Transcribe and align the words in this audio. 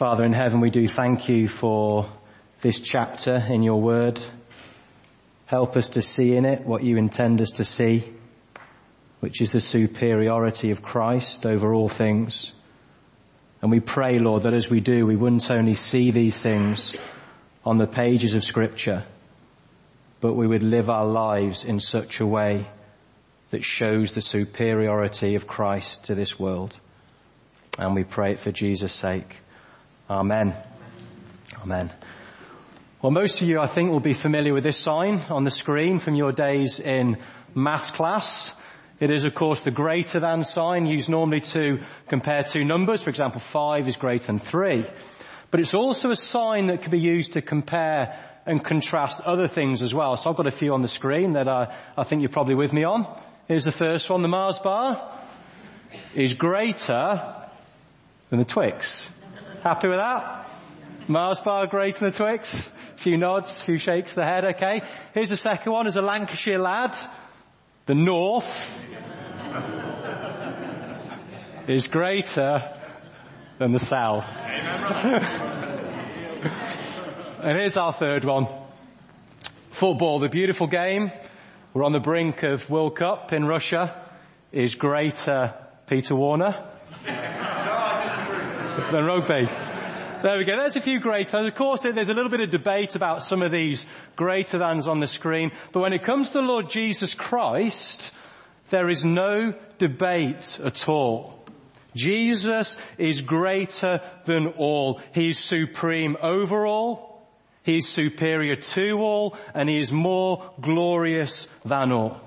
Father 0.00 0.24
in 0.24 0.32
heaven, 0.32 0.62
we 0.62 0.70
do 0.70 0.88
thank 0.88 1.28
you 1.28 1.46
for 1.46 2.08
this 2.62 2.80
chapter 2.80 3.36
in 3.36 3.62
your 3.62 3.82
word. 3.82 4.18
Help 5.44 5.76
us 5.76 5.90
to 5.90 6.00
see 6.00 6.34
in 6.36 6.46
it 6.46 6.64
what 6.64 6.82
you 6.82 6.96
intend 6.96 7.42
us 7.42 7.50
to 7.56 7.66
see, 7.66 8.10
which 9.18 9.42
is 9.42 9.52
the 9.52 9.60
superiority 9.60 10.70
of 10.70 10.80
Christ 10.80 11.44
over 11.44 11.74
all 11.74 11.90
things. 11.90 12.50
And 13.60 13.70
we 13.70 13.80
pray, 13.80 14.18
Lord, 14.18 14.44
that 14.44 14.54
as 14.54 14.70
we 14.70 14.80
do, 14.80 15.04
we 15.04 15.16
wouldn't 15.16 15.50
only 15.50 15.74
see 15.74 16.12
these 16.12 16.40
things 16.40 16.96
on 17.62 17.76
the 17.76 17.86
pages 17.86 18.32
of 18.32 18.42
scripture, 18.42 19.04
but 20.22 20.32
we 20.32 20.46
would 20.46 20.62
live 20.62 20.88
our 20.88 21.04
lives 21.04 21.62
in 21.62 21.78
such 21.78 22.20
a 22.20 22.26
way 22.26 22.64
that 23.50 23.64
shows 23.64 24.12
the 24.12 24.22
superiority 24.22 25.34
of 25.34 25.46
Christ 25.46 26.04
to 26.04 26.14
this 26.14 26.38
world. 26.38 26.74
And 27.78 27.94
we 27.94 28.04
pray 28.04 28.32
it 28.32 28.40
for 28.40 28.50
Jesus' 28.50 28.94
sake. 28.94 29.36
Amen. 30.10 30.56
Amen. 31.62 31.92
Well, 33.00 33.12
most 33.12 33.40
of 33.40 33.46
you, 33.46 33.60
I 33.60 33.68
think, 33.68 33.92
will 33.92 34.00
be 34.00 34.12
familiar 34.12 34.52
with 34.52 34.64
this 34.64 34.76
sign 34.76 35.20
on 35.30 35.44
the 35.44 35.52
screen 35.52 36.00
from 36.00 36.16
your 36.16 36.32
days 36.32 36.80
in 36.80 37.18
maths 37.54 37.92
class. 37.92 38.52
It 38.98 39.12
is, 39.12 39.24
of 39.24 39.36
course, 39.36 39.62
the 39.62 39.70
greater 39.70 40.18
than 40.18 40.42
sign 40.42 40.86
used 40.86 41.08
normally 41.08 41.42
to 41.52 41.84
compare 42.08 42.42
two 42.42 42.64
numbers. 42.64 43.02
For 43.02 43.10
example, 43.10 43.40
five 43.40 43.86
is 43.86 43.94
greater 43.94 44.26
than 44.26 44.38
three. 44.38 44.84
But 45.52 45.60
it's 45.60 45.74
also 45.74 46.10
a 46.10 46.16
sign 46.16 46.66
that 46.66 46.82
can 46.82 46.90
be 46.90 46.98
used 46.98 47.34
to 47.34 47.40
compare 47.40 48.18
and 48.46 48.64
contrast 48.64 49.20
other 49.20 49.46
things 49.46 49.80
as 49.80 49.94
well. 49.94 50.16
So 50.16 50.28
I've 50.28 50.36
got 50.36 50.48
a 50.48 50.50
few 50.50 50.74
on 50.74 50.82
the 50.82 50.88
screen 50.88 51.34
that 51.34 51.46
I, 51.46 51.72
I 51.96 52.02
think 52.02 52.22
you're 52.22 52.30
probably 52.30 52.56
with 52.56 52.72
me 52.72 52.82
on. 52.82 53.06
Here's 53.46 53.64
the 53.64 53.70
first 53.70 54.10
one. 54.10 54.22
The 54.22 54.28
Mars 54.28 54.58
bar 54.58 55.24
is 56.16 56.34
greater 56.34 57.46
than 58.28 58.40
the 58.40 58.44
Twix. 58.44 59.08
Happy 59.62 59.88
with 59.88 59.98
that? 59.98 60.48
Mars 61.06 61.38
bar 61.40 61.66
greater 61.66 61.98
than 61.98 62.12
the 62.12 62.16
Twix? 62.16 62.70
A 62.94 62.98
few 62.98 63.18
nods, 63.18 63.60
a 63.60 63.64
few 63.64 63.76
shakes 63.76 64.12
of 64.12 64.16
the 64.16 64.24
head, 64.24 64.44
okay. 64.54 64.80
Here's 65.12 65.28
the 65.28 65.36
second 65.36 65.70
one, 65.70 65.86
as 65.86 65.96
a 65.96 66.00
Lancashire 66.00 66.58
lad. 66.58 66.96
The 67.84 67.94
North 67.94 68.48
is 71.68 71.88
greater 71.88 72.74
than 73.58 73.72
the 73.72 73.78
South. 73.78 74.26
and 77.42 77.58
here's 77.58 77.76
our 77.76 77.92
third 77.92 78.24
one. 78.24 78.46
Football, 79.72 80.20
the 80.20 80.30
beautiful 80.30 80.68
game. 80.68 81.12
We're 81.74 81.84
on 81.84 81.92
the 81.92 82.00
brink 82.00 82.44
of 82.44 82.70
World 82.70 82.96
Cup 82.96 83.34
in 83.34 83.44
Russia. 83.44 84.06
Is 84.52 84.74
greater 84.74 85.54
Peter 85.86 86.16
Warner 86.16 86.69
than 88.92 89.04
rugby. 89.04 89.46
There 90.22 90.36
we 90.36 90.44
go. 90.44 90.56
There's 90.58 90.76
a 90.76 90.80
few 90.80 91.00
great 91.00 91.32
ones. 91.32 91.48
Of 91.48 91.54
course, 91.54 91.82
there's 91.82 92.08
a 92.08 92.14
little 92.14 92.30
bit 92.30 92.40
of 92.40 92.50
debate 92.50 92.94
about 92.94 93.22
some 93.22 93.40
of 93.40 93.50
these 93.50 93.86
greater 94.16 94.58
thans 94.58 94.86
on 94.86 95.00
the 95.00 95.06
screen. 95.06 95.50
But 95.72 95.80
when 95.80 95.92
it 95.92 96.02
comes 96.02 96.28
to 96.28 96.34
the 96.34 96.40
Lord 96.40 96.68
Jesus 96.68 97.14
Christ, 97.14 98.12
there 98.68 98.90
is 98.90 99.04
no 99.04 99.54
debate 99.78 100.60
at 100.62 100.88
all. 100.88 101.42
Jesus 101.96 102.76
is 102.98 103.22
greater 103.22 104.00
than 104.26 104.48
all. 104.58 105.00
He 105.14 105.30
is 105.30 105.38
supreme 105.38 106.16
over 106.22 106.66
all. 106.66 107.26
He 107.62 107.78
is 107.78 107.88
superior 107.88 108.56
to 108.56 108.92
all. 108.98 109.36
And 109.54 109.68
he 109.68 109.78
is 109.78 109.90
more 109.90 110.50
glorious 110.60 111.46
than 111.64 111.92
all. 111.92 112.20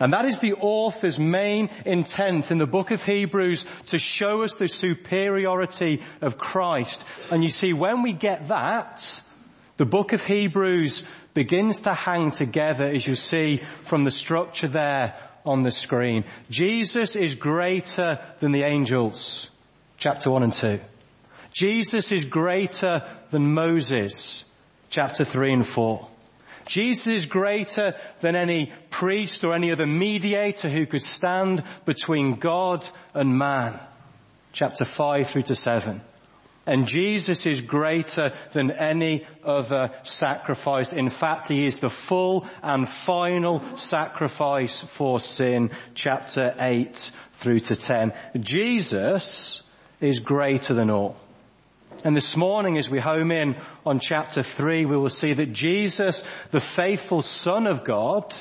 And 0.00 0.12
that 0.12 0.26
is 0.26 0.38
the 0.38 0.54
author's 0.54 1.18
main 1.18 1.70
intent 1.84 2.50
in 2.50 2.58
the 2.58 2.66
book 2.66 2.90
of 2.90 3.02
Hebrews 3.02 3.64
to 3.86 3.98
show 3.98 4.42
us 4.42 4.54
the 4.54 4.68
superiority 4.68 6.02
of 6.20 6.38
Christ. 6.38 7.04
And 7.30 7.42
you 7.42 7.50
see, 7.50 7.72
when 7.72 8.02
we 8.02 8.12
get 8.12 8.48
that, 8.48 9.20
the 9.76 9.84
book 9.84 10.12
of 10.12 10.22
Hebrews 10.22 11.04
begins 11.34 11.80
to 11.80 11.94
hang 11.94 12.30
together 12.30 12.86
as 12.86 13.06
you 13.06 13.14
see 13.14 13.62
from 13.84 14.04
the 14.04 14.10
structure 14.10 14.68
there 14.68 15.14
on 15.44 15.62
the 15.62 15.70
screen. 15.70 16.24
Jesus 16.50 17.16
is 17.16 17.34
greater 17.34 18.18
than 18.40 18.52
the 18.52 18.64
angels. 18.64 19.48
Chapter 19.96 20.30
1 20.30 20.42
and 20.44 20.52
2. 20.52 20.80
Jesus 21.52 22.12
is 22.12 22.24
greater 22.24 23.00
than 23.30 23.54
Moses. 23.54 24.44
Chapter 24.90 25.24
3 25.24 25.54
and 25.54 25.66
4. 25.66 26.08
Jesus 26.68 27.06
is 27.06 27.26
greater 27.26 27.94
than 28.20 28.36
any 28.36 28.72
priest 28.90 29.42
or 29.42 29.54
any 29.54 29.72
other 29.72 29.86
mediator 29.86 30.68
who 30.68 30.86
could 30.86 31.02
stand 31.02 31.64
between 31.86 32.38
God 32.38 32.86
and 33.14 33.36
man. 33.36 33.80
Chapter 34.52 34.84
5 34.84 35.28
through 35.28 35.42
to 35.42 35.54
7. 35.54 36.02
And 36.66 36.86
Jesus 36.86 37.46
is 37.46 37.62
greater 37.62 38.36
than 38.52 38.70
any 38.70 39.26
other 39.42 39.90
sacrifice. 40.02 40.92
In 40.92 41.08
fact, 41.08 41.48
He 41.48 41.66
is 41.66 41.78
the 41.78 41.88
full 41.88 42.46
and 42.62 42.86
final 42.86 43.76
sacrifice 43.78 44.82
for 44.82 45.18
sin. 45.18 45.70
Chapter 45.94 46.54
8 46.60 47.10
through 47.34 47.60
to 47.60 47.76
10. 47.76 48.12
Jesus 48.40 49.62
is 50.00 50.20
greater 50.20 50.74
than 50.74 50.90
all. 50.90 51.16
And 52.04 52.14
this 52.14 52.36
morning 52.36 52.78
as 52.78 52.88
we 52.88 53.00
home 53.00 53.32
in 53.32 53.56
on 53.84 53.98
chapter 53.98 54.44
3, 54.44 54.86
we 54.86 54.96
will 54.96 55.10
see 55.10 55.34
that 55.34 55.52
Jesus, 55.52 56.22
the 56.52 56.60
faithful 56.60 57.22
Son 57.22 57.66
of 57.66 57.84
God, 57.84 58.34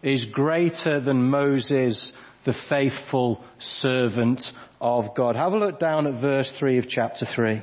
is 0.00 0.26
greater 0.26 1.00
than 1.00 1.28
Moses, 1.28 2.12
the 2.44 2.52
faithful 2.52 3.42
servant 3.58 4.52
of 4.80 5.16
God. 5.16 5.34
Have 5.34 5.54
a 5.54 5.58
look 5.58 5.80
down 5.80 6.06
at 6.06 6.14
verse 6.14 6.52
3 6.52 6.78
of 6.78 6.86
chapter 6.86 7.26
3. 7.26 7.62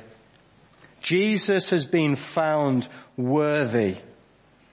Jesus 1.00 1.70
has 1.70 1.86
been 1.86 2.14
found 2.14 2.86
worthy 3.16 3.96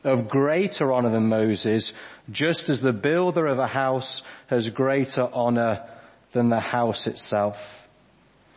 of 0.03 0.27
greater 0.27 0.91
honor 0.91 1.09
than 1.09 1.29
Moses, 1.29 1.93
just 2.29 2.69
as 2.69 2.81
the 2.81 2.91
builder 2.91 3.47
of 3.47 3.59
a 3.59 3.67
house 3.67 4.23
has 4.47 4.69
greater 4.69 5.23
honor 5.23 5.89
than 6.33 6.49
the 6.49 6.59
house 6.59 7.07
itself. 7.07 7.78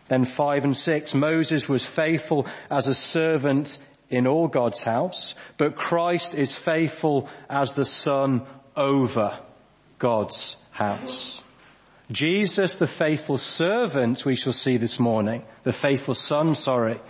Then 0.09 0.25
five 0.25 0.65
and 0.65 0.77
six, 0.77 1.15
Moses 1.15 1.69
was 1.69 1.85
faithful 1.85 2.47
as 2.71 2.87
a 2.87 2.95
servant 2.95 3.79
in 4.11 4.27
all 4.27 4.47
God's 4.47 4.83
house, 4.83 5.35
but 5.57 5.77
Christ 5.77 6.35
is 6.35 6.55
faithful 6.55 7.31
as 7.49 7.73
the 7.73 7.85
son 7.85 8.47
over 8.77 9.41
God's 9.99 10.57
house. 10.71 11.43
Jesus, 12.11 12.75
the 12.75 12.87
faithful 12.87 13.39
servant, 13.39 14.25
we 14.27 14.37
shall 14.37 14.53
see 14.53 14.77
this 14.77 14.99
morning, 14.99 15.45
the 15.63 15.73
faithful 15.73 16.15
son, 16.15 16.55
sorry, 16.55 17.01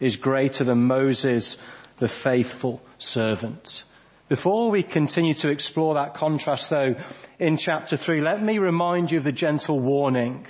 is 0.00 0.16
greater 0.16 0.64
than 0.64 0.86
Moses, 0.86 1.58
the 1.98 2.08
faithful 2.08 2.80
servant. 2.98 3.82
Before 4.28 4.70
we 4.70 4.82
continue 4.82 5.34
to 5.34 5.50
explore 5.50 5.94
that 5.94 6.14
contrast 6.14 6.70
though, 6.70 6.94
in 7.38 7.58
chapter 7.58 7.96
three, 7.96 8.20
let 8.22 8.42
me 8.42 8.58
remind 8.58 9.12
you 9.12 9.18
of 9.18 9.24
the 9.24 9.32
gentle 9.32 9.78
warning 9.78 10.46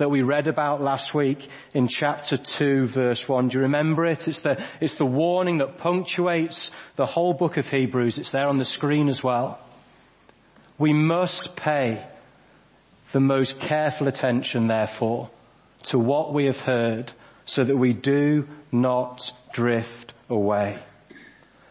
that 0.00 0.10
we 0.10 0.22
read 0.22 0.48
about 0.48 0.80
last 0.80 1.14
week 1.14 1.46
in 1.74 1.86
chapter 1.86 2.38
2 2.38 2.86
verse 2.86 3.28
1. 3.28 3.48
Do 3.48 3.58
you 3.58 3.62
remember 3.64 4.06
it? 4.06 4.26
It's 4.28 4.40
the, 4.40 4.64
it's 4.80 4.94
the 4.94 5.04
warning 5.04 5.58
that 5.58 5.76
punctuates 5.76 6.70
the 6.96 7.04
whole 7.04 7.34
book 7.34 7.58
of 7.58 7.66
Hebrews. 7.66 8.16
It's 8.16 8.32
there 8.32 8.48
on 8.48 8.56
the 8.56 8.64
screen 8.64 9.10
as 9.10 9.22
well. 9.22 9.60
We 10.78 10.94
must 10.94 11.54
pay 11.54 12.02
the 13.12 13.20
most 13.20 13.60
careful 13.60 14.08
attention 14.08 14.68
therefore 14.68 15.28
to 15.84 15.98
what 15.98 16.32
we 16.32 16.46
have 16.46 16.56
heard 16.56 17.12
so 17.44 17.62
that 17.62 17.76
we 17.76 17.92
do 17.92 18.48
not 18.72 19.30
drift 19.52 20.14
away. 20.30 20.78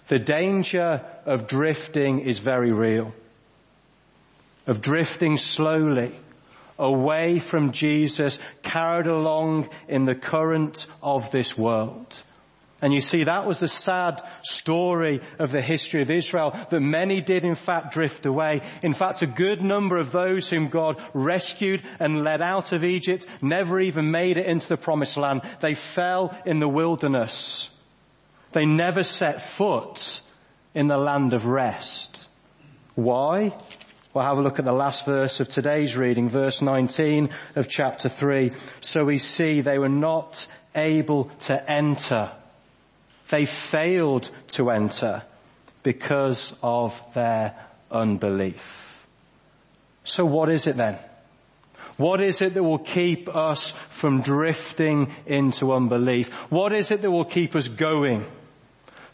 The 0.07 0.19
danger 0.19 1.03
of 1.25 1.47
drifting 1.47 2.19
is 2.19 2.37
very 2.37 2.71
real. 2.71 3.11
Of 4.67 4.81
drifting 4.81 5.37
slowly 5.37 6.13
away 6.79 7.39
from 7.39 7.73
Jesus, 7.73 8.39
carried 8.63 9.05
along 9.05 9.69
in 9.87 10.05
the 10.05 10.15
current 10.15 10.87
of 11.03 11.29
this 11.29 11.57
world. 11.57 12.23
And 12.81 12.93
you 12.93 13.01
see, 13.01 13.25
that 13.25 13.45
was 13.45 13.59
the 13.59 13.67
sad 13.67 14.21
story 14.41 15.19
of 15.37 15.51
the 15.51 15.61
history 15.61 16.01
of 16.01 16.09
Israel, 16.09 16.57
that 16.71 16.79
many 16.79 17.19
did 17.19 17.43
in 17.43 17.55
fact 17.55 17.93
drift 17.93 18.25
away. 18.25 18.61
In 18.81 18.93
fact, 18.93 19.21
a 19.21 19.27
good 19.27 19.61
number 19.61 19.97
of 19.97 20.13
those 20.13 20.49
whom 20.49 20.69
God 20.69 20.95
rescued 21.13 21.83
and 21.99 22.23
led 22.23 22.41
out 22.41 22.71
of 22.71 22.85
Egypt 22.85 23.25
never 23.41 23.81
even 23.81 24.11
made 24.11 24.37
it 24.37 24.45
into 24.45 24.69
the 24.69 24.77
promised 24.77 25.17
land. 25.17 25.41
They 25.59 25.73
fell 25.73 26.37
in 26.45 26.59
the 26.59 26.69
wilderness. 26.69 27.69
They 28.53 28.65
never 28.65 29.03
set 29.03 29.57
foot 29.57 30.21
in 30.73 30.87
the 30.87 30.97
land 30.97 31.33
of 31.33 31.45
rest. 31.45 32.25
Why? 32.95 33.57
We'll 34.11 34.23
have 34.23 34.39
a 34.39 34.41
look 34.41 34.57
at 34.57 34.65
the 34.65 34.71
last 34.71 35.05
verse 35.05 35.39
of 35.39 35.49
today's 35.49 35.95
reading, 35.95 36.29
verse 36.29 36.63
19 36.63 37.29
of 37.55 37.69
chapter 37.69 38.09
3. 38.09 38.51
So 38.81 39.05
we 39.05 39.19
see 39.19 39.61
they 39.61 39.77
were 39.77 39.87
not 39.87 40.47
able 40.73 41.25
to 41.41 41.71
enter. 41.71 42.31
They 43.29 43.45
failed 43.45 44.31
to 44.55 44.71
enter 44.71 45.21
because 45.83 46.51
of 46.63 46.99
their 47.13 47.55
unbelief. 47.91 49.05
So 50.05 50.25
what 50.25 50.49
is 50.49 50.65
it 50.65 50.75
then? 50.75 50.97
What 51.97 52.19
is 52.23 52.41
it 52.41 52.55
that 52.55 52.63
will 52.63 52.79
keep 52.79 53.29
us 53.29 53.73
from 53.89 54.21
drifting 54.23 55.13
into 55.27 55.71
unbelief? 55.71 56.29
What 56.49 56.73
is 56.73 56.89
it 56.89 57.03
that 57.03 57.11
will 57.11 57.25
keep 57.25 57.55
us 57.55 57.67
going? 57.67 58.25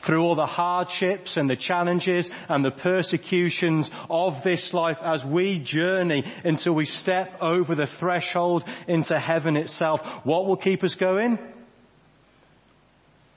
Through 0.05 0.21
all 0.21 0.35
the 0.35 0.45
hardships 0.45 1.35
and 1.35 1.49
the 1.49 1.55
challenges 1.55 2.29
and 2.47 2.63
the 2.63 2.71
persecutions 2.71 3.89
of 4.09 4.43
this 4.43 4.73
life 4.73 4.99
as 5.01 5.25
we 5.25 5.57
journey 5.57 6.23
until 6.43 6.73
we 6.73 6.85
step 6.85 7.41
over 7.41 7.73
the 7.73 7.87
threshold 7.87 8.63
into 8.87 9.17
heaven 9.19 9.57
itself. 9.57 10.01
What 10.23 10.45
will 10.45 10.57
keep 10.57 10.83
us 10.83 10.93
going? 10.93 11.39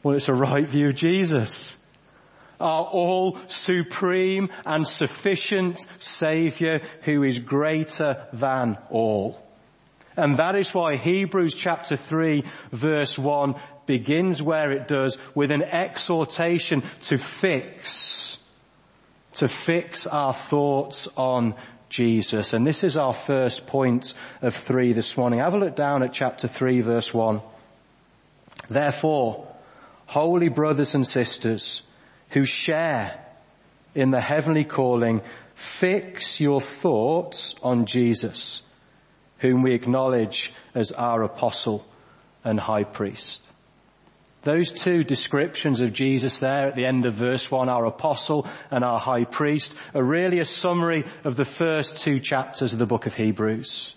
Well, 0.03 0.15
it's 0.15 0.29
a 0.29 0.35
right 0.35 0.69
view 0.69 0.89
of 0.89 0.95
Jesus. 0.95 1.75
Our 2.61 2.85
all 2.85 3.39
supreme 3.47 4.51
and 4.67 4.87
sufficient 4.87 5.87
Savior 6.01 6.81
who 7.03 7.23
is 7.23 7.39
greater 7.39 8.27
than 8.33 8.77
all. 8.91 9.41
And 10.17 10.37
that 10.39 10.57
is 10.57 10.75
why 10.75 10.97
Hebrews 10.97 11.55
chapter 11.55 11.97
3 11.97 12.43
verse 12.73 13.17
1 13.17 13.55
begins 13.89 14.41
where 14.41 14.71
it 14.71 14.87
does 14.87 15.19
with 15.35 15.51
an 15.51 15.65
exhortation 15.65 16.85
to 17.01 17.19
fix, 17.19 18.39
to 19.33 19.49
fix 19.49 20.07
our 20.07 20.33
thoughts 20.33 21.09
on 21.17 21.57
Jesus. 21.89 22.53
And 22.53 22.65
this 22.65 22.85
is 22.85 22.97
our 22.97 23.13
first 23.13 23.67
point 23.67 24.15
of 24.43 24.55
three 24.55 24.93
this 24.93 25.17
morning. 25.17 25.41
Have 25.41 25.55
a 25.55 25.59
look 25.59 25.75
down 25.75 26.05
at 26.05 26.13
chapter 26.13 26.47
3 26.47 26.83
verse 26.83 27.13
1. 27.13 27.41
Therefore, 28.71 29.49
holy 30.07 30.51
brothers 30.51 30.95
and 30.95 31.05
sisters 31.05 31.83
who 32.31 32.45
share 32.45 33.25
in 33.95 34.13
the 34.13 34.21
heavenly 34.21 34.65
calling, 34.65 35.23
fix 35.55 36.39
your 36.39 36.61
thoughts 36.61 37.57
on 37.63 37.87
Jesus 37.87 38.63
whom 39.39 39.63
we 39.63 39.75
acknowledge 39.75 40.53
as 40.75 40.93
our 40.93 41.23
apostle 41.23 41.85
and 42.45 42.59
high 42.59 42.85
priest. 42.85 43.45
Those 44.43 44.71
two 44.71 45.03
descriptions 45.03 45.81
of 45.81 45.93
Jesus 45.93 46.41
there 46.41 46.69
at 46.69 46.77
the 46.77 46.87
end 46.87 47.07
of 47.07 47.15
verse 47.15 47.51
1, 47.51 47.69
our 47.69 47.85
apostle 47.87 48.47
and 48.71 48.85
our 48.85 49.01
high 49.01 49.25
priest, 49.25 49.77
are 49.95 50.03
really 50.03 50.39
a 50.39 50.45
summary 50.45 51.05
of 51.25 51.37
the 51.37 51.45
first 51.45 51.99
two 51.99 52.21
chapters 52.21 52.73
of 52.73 52.79
the 52.79 52.87
book 52.87 53.07
of 53.07 53.15
Hebrews. 53.15 53.95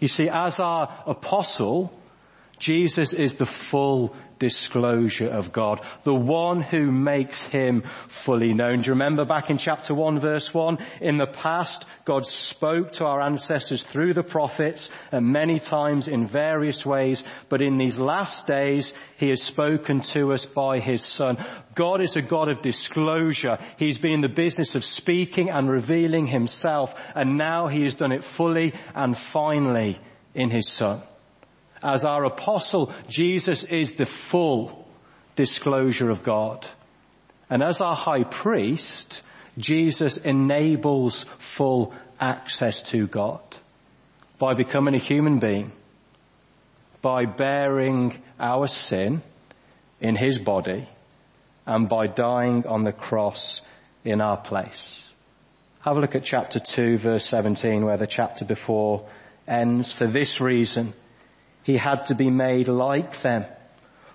You 0.00 0.08
see, 0.08 0.28
as 0.28 0.58
our 0.58 1.04
apostle, 1.06 1.96
Jesus 2.62 3.12
is 3.12 3.34
the 3.34 3.44
full 3.44 4.14
disclosure 4.38 5.26
of 5.26 5.50
God, 5.50 5.84
the 6.04 6.14
one 6.14 6.60
who 6.60 6.92
makes 6.92 7.42
him 7.42 7.82
fully 8.06 8.54
known. 8.54 8.82
Do 8.82 8.86
you 8.86 8.92
remember 8.92 9.24
back 9.24 9.50
in 9.50 9.58
chapter 9.58 9.92
1 9.94 10.20
verse 10.20 10.54
1? 10.54 10.78
In 11.00 11.18
the 11.18 11.26
past, 11.26 11.86
God 12.04 12.24
spoke 12.24 12.92
to 12.92 13.04
our 13.04 13.20
ancestors 13.20 13.82
through 13.82 14.14
the 14.14 14.22
prophets 14.22 14.90
and 15.10 15.32
many 15.32 15.58
times 15.58 16.06
in 16.06 16.28
various 16.28 16.86
ways, 16.86 17.24
but 17.48 17.62
in 17.62 17.78
these 17.78 17.98
last 17.98 18.46
days, 18.46 18.92
he 19.16 19.30
has 19.30 19.42
spoken 19.42 20.02
to 20.12 20.32
us 20.32 20.46
by 20.46 20.78
his 20.78 21.02
son. 21.04 21.44
God 21.74 22.00
is 22.00 22.14
a 22.14 22.22
God 22.22 22.48
of 22.48 22.62
disclosure. 22.62 23.58
He's 23.76 23.98
been 23.98 24.12
in 24.12 24.20
the 24.20 24.28
business 24.28 24.76
of 24.76 24.84
speaking 24.84 25.50
and 25.50 25.68
revealing 25.68 26.28
himself, 26.28 26.94
and 27.16 27.36
now 27.36 27.66
he 27.66 27.82
has 27.82 27.96
done 27.96 28.12
it 28.12 28.22
fully 28.22 28.72
and 28.94 29.18
finally 29.18 29.98
in 30.32 30.48
his 30.48 30.70
son 30.70 31.02
as 31.82 32.04
our 32.04 32.24
apostle, 32.24 32.92
Jesus 33.08 33.64
is 33.64 33.92
the 33.92 34.06
full 34.06 34.86
disclosure 35.36 36.10
of 36.10 36.22
God. 36.22 36.66
And 37.50 37.62
as 37.62 37.80
our 37.80 37.96
high 37.96 38.24
priest, 38.24 39.22
Jesus 39.58 40.16
enables 40.16 41.24
full 41.38 41.92
access 42.20 42.82
to 42.90 43.06
God 43.06 43.42
by 44.38 44.54
becoming 44.54 44.94
a 44.94 44.98
human 44.98 45.38
being, 45.38 45.72
by 47.00 47.26
bearing 47.26 48.22
our 48.38 48.68
sin 48.68 49.22
in 50.00 50.16
his 50.16 50.38
body, 50.38 50.88
and 51.66 51.88
by 51.88 52.06
dying 52.06 52.66
on 52.66 52.84
the 52.84 52.92
cross 52.92 53.60
in 54.04 54.20
our 54.20 54.36
place. 54.36 55.08
Have 55.80 55.96
a 55.96 56.00
look 56.00 56.14
at 56.14 56.24
chapter 56.24 56.60
2 56.60 56.96
verse 56.96 57.26
17 57.26 57.84
where 57.84 57.96
the 57.96 58.06
chapter 58.06 58.44
before 58.44 59.08
ends. 59.46 59.92
For 59.92 60.06
this 60.06 60.40
reason, 60.40 60.94
he 61.62 61.76
had 61.76 62.06
to 62.06 62.14
be 62.14 62.30
made 62.30 62.68
like 62.68 63.20
them, 63.20 63.44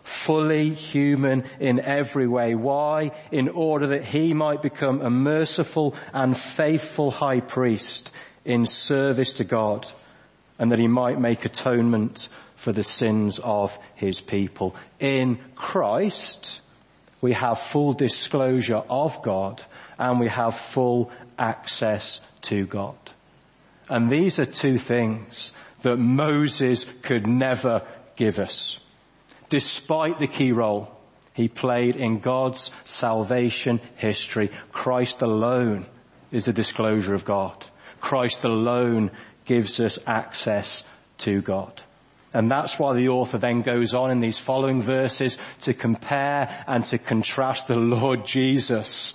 fully 0.03 0.73
human 0.73 1.43
in 1.59 1.79
every 1.79 2.27
way. 2.27 2.55
Why? 2.55 3.11
In 3.31 3.49
order 3.49 3.87
that 3.87 4.05
he 4.05 4.33
might 4.33 4.61
become 4.61 5.01
a 5.01 5.09
merciful 5.09 5.95
and 6.13 6.37
faithful 6.37 7.11
high 7.11 7.39
priest 7.39 8.11
in 8.45 8.65
service 8.65 9.33
to 9.33 9.43
God 9.43 9.89
and 10.59 10.71
that 10.71 10.79
he 10.79 10.87
might 10.87 11.19
make 11.19 11.45
atonement 11.45 12.29
for 12.55 12.71
the 12.71 12.83
sins 12.83 13.39
of 13.43 13.77
his 13.95 14.19
people. 14.19 14.75
In 14.99 15.39
Christ, 15.55 16.61
we 17.21 17.33
have 17.33 17.59
full 17.59 17.93
disclosure 17.93 18.81
of 18.89 19.21
God 19.21 19.63
and 19.97 20.19
we 20.19 20.27
have 20.29 20.57
full 20.57 21.11
access 21.37 22.19
to 22.41 22.65
God. 22.65 22.97
And 23.89 24.09
these 24.09 24.39
are 24.39 24.45
two 24.45 24.77
things 24.77 25.51
that 25.81 25.97
Moses 25.97 26.85
could 27.01 27.27
never 27.27 27.83
give 28.15 28.39
us. 28.39 28.79
Despite 29.49 30.19
the 30.19 30.27
key 30.27 30.51
role 30.51 30.89
he 31.33 31.47
played 31.47 31.95
in 31.95 32.19
God's 32.19 32.71
salvation 32.85 33.79
history, 33.95 34.51
Christ 34.71 35.21
alone 35.21 35.85
is 36.31 36.45
the 36.45 36.53
disclosure 36.53 37.13
of 37.13 37.25
God. 37.25 37.65
Christ 38.01 38.43
alone 38.43 39.11
gives 39.45 39.79
us 39.79 39.99
access 40.05 40.83
to 41.19 41.41
God. 41.41 41.81
And 42.33 42.51
that's 42.51 42.77
why 42.77 42.93
the 42.93 43.09
author 43.09 43.37
then 43.37 43.61
goes 43.61 43.93
on 43.93 44.11
in 44.11 44.19
these 44.19 44.37
following 44.37 44.81
verses 44.81 45.37
to 45.61 45.73
compare 45.73 46.63
and 46.67 46.83
to 46.85 46.97
contrast 46.97 47.67
the 47.67 47.75
Lord 47.75 48.25
Jesus 48.25 49.13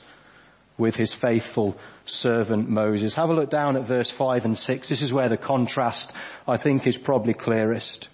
with 0.79 0.97
his 0.97 1.13
faithful 1.13 1.77
servant 2.05 2.69
Moses. 2.69 3.15
Have 3.15 3.31
a 3.31 3.35
look 3.35 3.51
down 3.51 3.77
at 3.77 3.85
verse 3.85 4.11
5 4.11 4.45
and 4.45 4.59
6. 4.59 4.89
This 4.89 5.03
is 5.03 5.13
where 5.13 5.29
the 5.29 5.37
contrast, 5.37 6.13
I 6.47 6.57
think, 6.57 6.87
is 6.87 6.99
probably 6.99 7.35
clearest. 7.35 8.09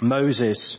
Moses 0.00 0.76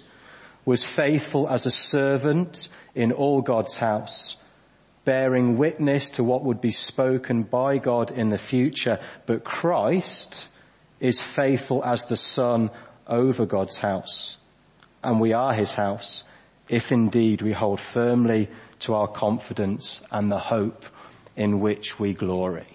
was 0.66 0.84
faithful 0.84 1.48
as 1.50 1.66
a 1.66 1.72
servant 1.72 2.68
in 2.96 3.12
all 3.12 3.42
God's 3.42 3.76
house, 3.76 4.36
bearing 5.06 5.58
witness 5.58 6.12
to 6.12 6.24
what 6.24 6.44
would 6.44 6.62
be 6.62 6.72
spoken 6.72 7.44
by 7.44 7.78
God 7.78 8.12
in 8.12 8.30
the 8.30 8.38
future, 8.38 9.00
but 9.26 9.44
Christ 9.44 10.48
is 11.00 11.22
faithful 11.22 11.84
as 11.84 12.06
the 12.06 12.18
son 12.18 12.72
over 13.08 13.46
God's 13.46 13.78
house. 13.78 14.38
And 15.04 15.20
we 15.20 15.34
are 15.34 15.54
his 15.54 15.74
house, 15.74 16.24
if 16.70 16.92
indeed 16.92 17.42
we 17.42 17.54
hold 17.54 17.80
firmly 17.80 18.50
to 18.80 18.94
our 18.96 19.08
confidence 19.08 20.02
and 20.12 20.32
the 20.32 20.38
hope 20.38 20.86
in 21.40 21.62
which 21.62 21.98
we 21.98 22.14
glory. 22.14 22.68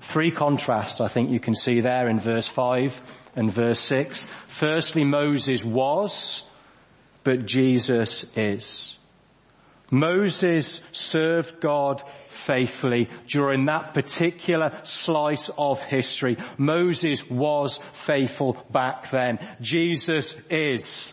Three 0.00 0.30
contrasts 0.30 1.00
I 1.00 1.08
think 1.08 1.30
you 1.30 1.40
can 1.40 1.54
see 1.54 1.80
there 1.80 2.08
in 2.08 2.18
verse 2.18 2.46
5 2.46 3.00
and 3.36 3.52
verse 3.52 3.80
6. 3.80 4.26
Firstly, 4.46 5.04
Moses 5.04 5.64
was, 5.64 6.44
but 7.24 7.44
Jesus 7.44 8.24
is. 8.36 8.96
Moses 9.90 10.80
served 10.92 11.60
God 11.60 12.02
faithfully 12.28 13.10
during 13.28 13.66
that 13.66 13.92
particular 13.92 14.80
slice 14.84 15.50
of 15.58 15.82
history. 15.82 16.38
Moses 16.56 17.28
was 17.28 17.78
faithful 17.92 18.56
back 18.70 19.10
then. 19.10 19.38
Jesus 19.60 20.34
is 20.48 21.12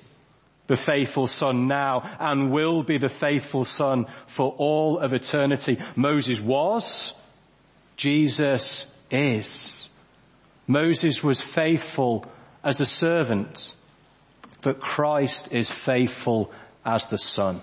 the 0.70 0.78
faithful 0.78 1.26
son 1.26 1.68
now 1.68 2.16
and 2.20 2.52
will 2.52 2.84
be 2.84 3.00
the 3.00 3.10
faithful 3.10 3.66
son 3.66 4.06
for 4.28 4.54
all 4.58 5.00
of 5.00 5.14
eternity. 5.14 5.80
Moses 5.96 6.40
was, 6.40 7.12
Jesus 7.98 8.86
is. 9.10 9.90
Moses 10.68 11.24
was 11.24 11.42
faithful 11.42 12.24
as 12.64 12.80
a 12.80 12.86
servant, 12.86 13.76
but 14.62 14.80
Christ 14.80 15.50
is 15.52 15.72
faithful 15.72 16.52
as 16.86 17.08
the 17.08 17.18
son. 17.18 17.62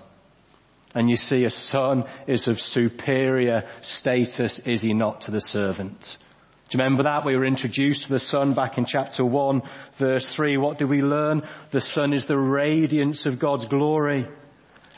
And 0.93 1.09
you 1.09 1.15
see, 1.15 1.45
a 1.45 1.49
son 1.49 2.03
is 2.27 2.49
of 2.49 2.59
superior 2.59 3.69
status, 3.81 4.59
is 4.59 4.81
he 4.81 4.93
not, 4.93 5.21
to 5.21 5.31
the 5.31 5.41
servant? 5.41 6.17
Do 6.69 6.77
you 6.77 6.83
remember 6.83 7.03
that? 7.03 7.23
We 7.23 7.37
were 7.37 7.45
introduced 7.45 8.03
to 8.03 8.09
the 8.09 8.19
Son 8.19 8.53
back 8.53 8.77
in 8.77 8.83
chapter 8.83 9.23
1 9.23 9.61
verse 9.93 10.33
3. 10.33 10.57
What 10.57 10.77
do 10.77 10.85
we 10.85 11.01
learn? 11.01 11.47
The 11.71 11.79
Son 11.79 12.11
is 12.11 12.25
the 12.25 12.37
radiance 12.37 13.25
of 13.25 13.39
God's 13.39 13.65
glory 13.65 14.27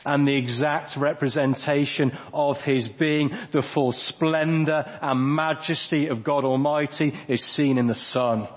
and 0.04 0.28
the 0.28 0.36
exact 0.36 0.98
representation 0.98 2.18
of 2.34 2.60
His 2.64 2.88
being. 2.88 3.38
The 3.52 3.62
full 3.62 3.92
splendor 3.92 4.84
and 5.00 5.36
majesty 5.36 6.08
of 6.08 6.24
God 6.24 6.44
Almighty 6.44 7.16
is 7.28 7.44
seen 7.44 7.78
in 7.78 7.86
the 7.86 7.94
Son. 7.94 8.48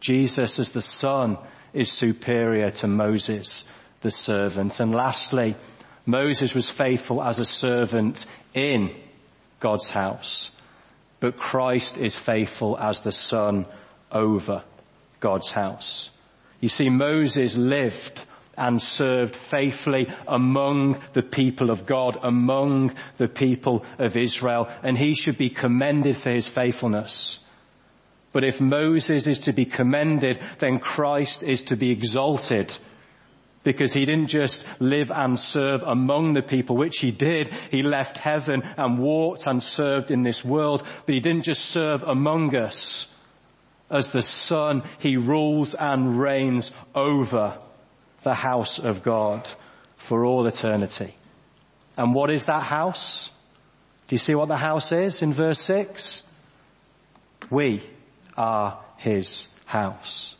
Jesus 0.00 0.58
as 0.58 0.70
the 0.70 0.80
Son 0.80 1.36
is 1.74 1.92
superior 1.92 2.70
to 2.70 2.86
Moses, 2.86 3.64
the 4.00 4.10
servant. 4.10 4.80
And 4.80 4.94
lastly, 4.94 5.56
Moses 6.06 6.54
was 6.54 6.70
faithful 6.70 7.22
as 7.22 7.38
a 7.38 7.44
servant 7.44 8.24
in 8.54 8.96
God's 9.60 9.90
house 9.90 10.50
but 11.22 11.38
Christ 11.38 11.98
is 11.98 12.18
faithful 12.18 12.76
as 12.76 13.02
the 13.02 13.12
son 13.12 13.66
over 14.10 14.64
God's 15.20 15.52
house. 15.52 16.10
You 16.58 16.68
see, 16.68 16.88
Moses 16.88 17.54
lived 17.54 18.24
and 18.58 18.82
served 18.82 19.36
faithfully 19.36 20.12
among 20.26 21.00
the 21.12 21.22
people 21.22 21.70
of 21.70 21.86
God, 21.86 22.18
among 22.20 22.96
the 23.18 23.28
people 23.28 23.84
of 24.00 24.16
Israel, 24.16 24.68
and 24.82 24.98
he 24.98 25.14
should 25.14 25.38
be 25.38 25.48
commended 25.48 26.16
for 26.16 26.30
his 26.30 26.48
faithfulness. 26.48 27.38
But 28.32 28.42
if 28.42 28.60
Moses 28.60 29.28
is 29.28 29.38
to 29.40 29.52
be 29.52 29.64
commended, 29.64 30.40
then 30.58 30.80
Christ 30.80 31.44
is 31.44 31.62
to 31.64 31.76
be 31.76 31.92
exalted. 31.92 32.76
Because 33.64 33.92
he 33.92 34.04
didn't 34.04 34.28
just 34.28 34.66
live 34.80 35.10
and 35.14 35.38
serve 35.38 35.82
among 35.82 36.34
the 36.34 36.42
people, 36.42 36.76
which 36.76 36.98
he 36.98 37.12
did. 37.12 37.48
He 37.70 37.82
left 37.82 38.18
heaven 38.18 38.62
and 38.76 38.98
walked 38.98 39.46
and 39.46 39.62
served 39.62 40.10
in 40.10 40.22
this 40.22 40.44
world, 40.44 40.82
but 41.06 41.14
he 41.14 41.20
didn't 41.20 41.42
just 41.42 41.64
serve 41.64 42.02
among 42.02 42.56
us. 42.56 43.06
As 43.88 44.10
the 44.10 44.22
Son, 44.22 44.82
he 44.98 45.16
rules 45.16 45.74
and 45.74 46.18
reigns 46.18 46.70
over 46.94 47.58
the 48.22 48.34
house 48.34 48.78
of 48.78 49.02
God 49.02 49.48
for 49.96 50.24
all 50.24 50.46
eternity. 50.46 51.14
And 51.96 52.14
what 52.14 52.30
is 52.30 52.46
that 52.46 52.62
house? 52.62 53.30
Do 54.08 54.14
you 54.14 54.18
see 54.18 54.34
what 54.34 54.48
the 54.48 54.56
house 54.56 54.92
is 54.92 55.22
in 55.22 55.32
verse 55.32 55.60
6? 55.60 56.22
We 57.50 57.82
are 58.36 58.80
his 58.96 59.46
house. 59.66 60.34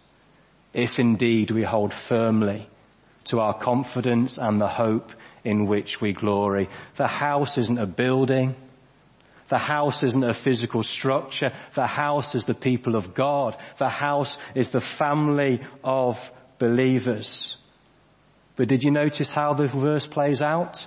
If 0.72 0.98
indeed 0.98 1.50
we 1.50 1.62
hold 1.62 1.92
firmly 1.92 2.66
to 3.26 3.40
our 3.40 3.54
confidence 3.54 4.38
and 4.38 4.60
the 4.60 4.68
hope 4.68 5.12
in 5.44 5.66
which 5.66 6.00
we 6.00 6.12
glory. 6.12 6.68
The 6.96 7.06
house 7.06 7.58
isn't 7.58 7.78
a 7.78 7.86
building. 7.86 8.54
The 9.48 9.58
house 9.58 10.02
isn't 10.02 10.24
a 10.24 10.34
physical 10.34 10.82
structure. 10.82 11.52
The 11.74 11.86
house 11.86 12.34
is 12.34 12.44
the 12.44 12.54
people 12.54 12.96
of 12.96 13.14
God. 13.14 13.56
The 13.78 13.88
house 13.88 14.38
is 14.54 14.70
the 14.70 14.80
family 14.80 15.60
of 15.84 16.18
believers. 16.58 17.56
But 18.56 18.68
did 18.68 18.84
you 18.84 18.90
notice 18.90 19.30
how 19.30 19.54
the 19.54 19.66
verse 19.66 20.06
plays 20.06 20.42
out? 20.42 20.86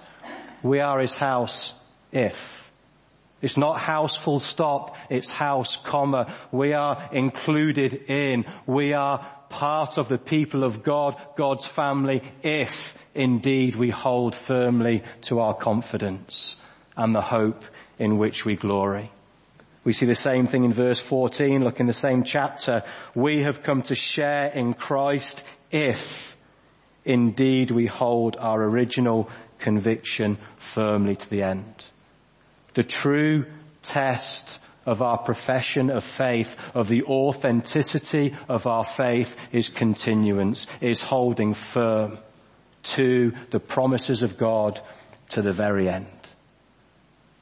We 0.63 0.79
are 0.79 0.99
his 0.99 1.13
house 1.13 1.73
if. 2.11 2.65
It's 3.41 3.57
not 3.57 3.81
house 3.81 4.15
full 4.15 4.39
stop, 4.39 4.95
it's 5.09 5.29
house 5.29 5.77
comma. 5.77 6.35
We 6.51 6.73
are 6.73 7.09
included 7.11 7.93
in. 8.07 8.45
We 8.65 8.93
are 8.93 9.29
part 9.49 9.97
of 9.97 10.07
the 10.07 10.17
people 10.17 10.63
of 10.63 10.83
God, 10.83 11.15
God's 11.35 11.65
family, 11.65 12.21
if 12.43 12.95
indeed 13.13 13.75
we 13.75 13.89
hold 13.89 14.35
firmly 14.35 15.03
to 15.21 15.39
our 15.39 15.53
confidence 15.53 16.55
and 16.97 17.13
the 17.13 17.21
hope 17.21 17.63
in 17.99 18.17
which 18.17 18.45
we 18.45 18.55
glory. 18.55 19.11
We 19.83 19.93
see 19.93 20.07
the 20.07 20.15
same 20.15 20.47
thing 20.47 20.63
in 20.63 20.73
verse 20.73 20.99
14, 20.99 21.63
look 21.63 21.79
in 21.79 21.85
the 21.85 21.93
same 21.93 22.23
chapter. 22.23 22.83
We 23.13 23.43
have 23.43 23.61
come 23.61 23.83
to 23.83 23.95
share 23.95 24.47
in 24.47 24.73
Christ 24.73 25.43
if 25.71 26.35
indeed 27.05 27.69
we 27.69 27.85
hold 27.85 28.35
our 28.37 28.61
original 28.61 29.29
conviction 29.59 30.39
firmly 30.57 31.15
to 31.15 31.29
the 31.29 31.43
end. 31.43 31.85
The 32.73 32.83
true 32.83 33.45
test 33.83 34.59
of 34.85 35.01
our 35.01 35.17
profession 35.17 35.89
of 35.89 36.03
faith, 36.03 36.55
of 36.73 36.87
the 36.87 37.03
authenticity 37.03 38.35
of 38.47 38.67
our 38.67 38.83
faith 38.83 39.35
is 39.51 39.69
continuance, 39.69 40.67
is 40.81 41.01
holding 41.01 41.53
firm 41.53 42.19
to 42.83 43.33
the 43.49 43.59
promises 43.59 44.21
of 44.21 44.37
God 44.37 44.79
to 45.29 45.41
the 45.41 45.51
very 45.51 45.89
end. 45.89 46.07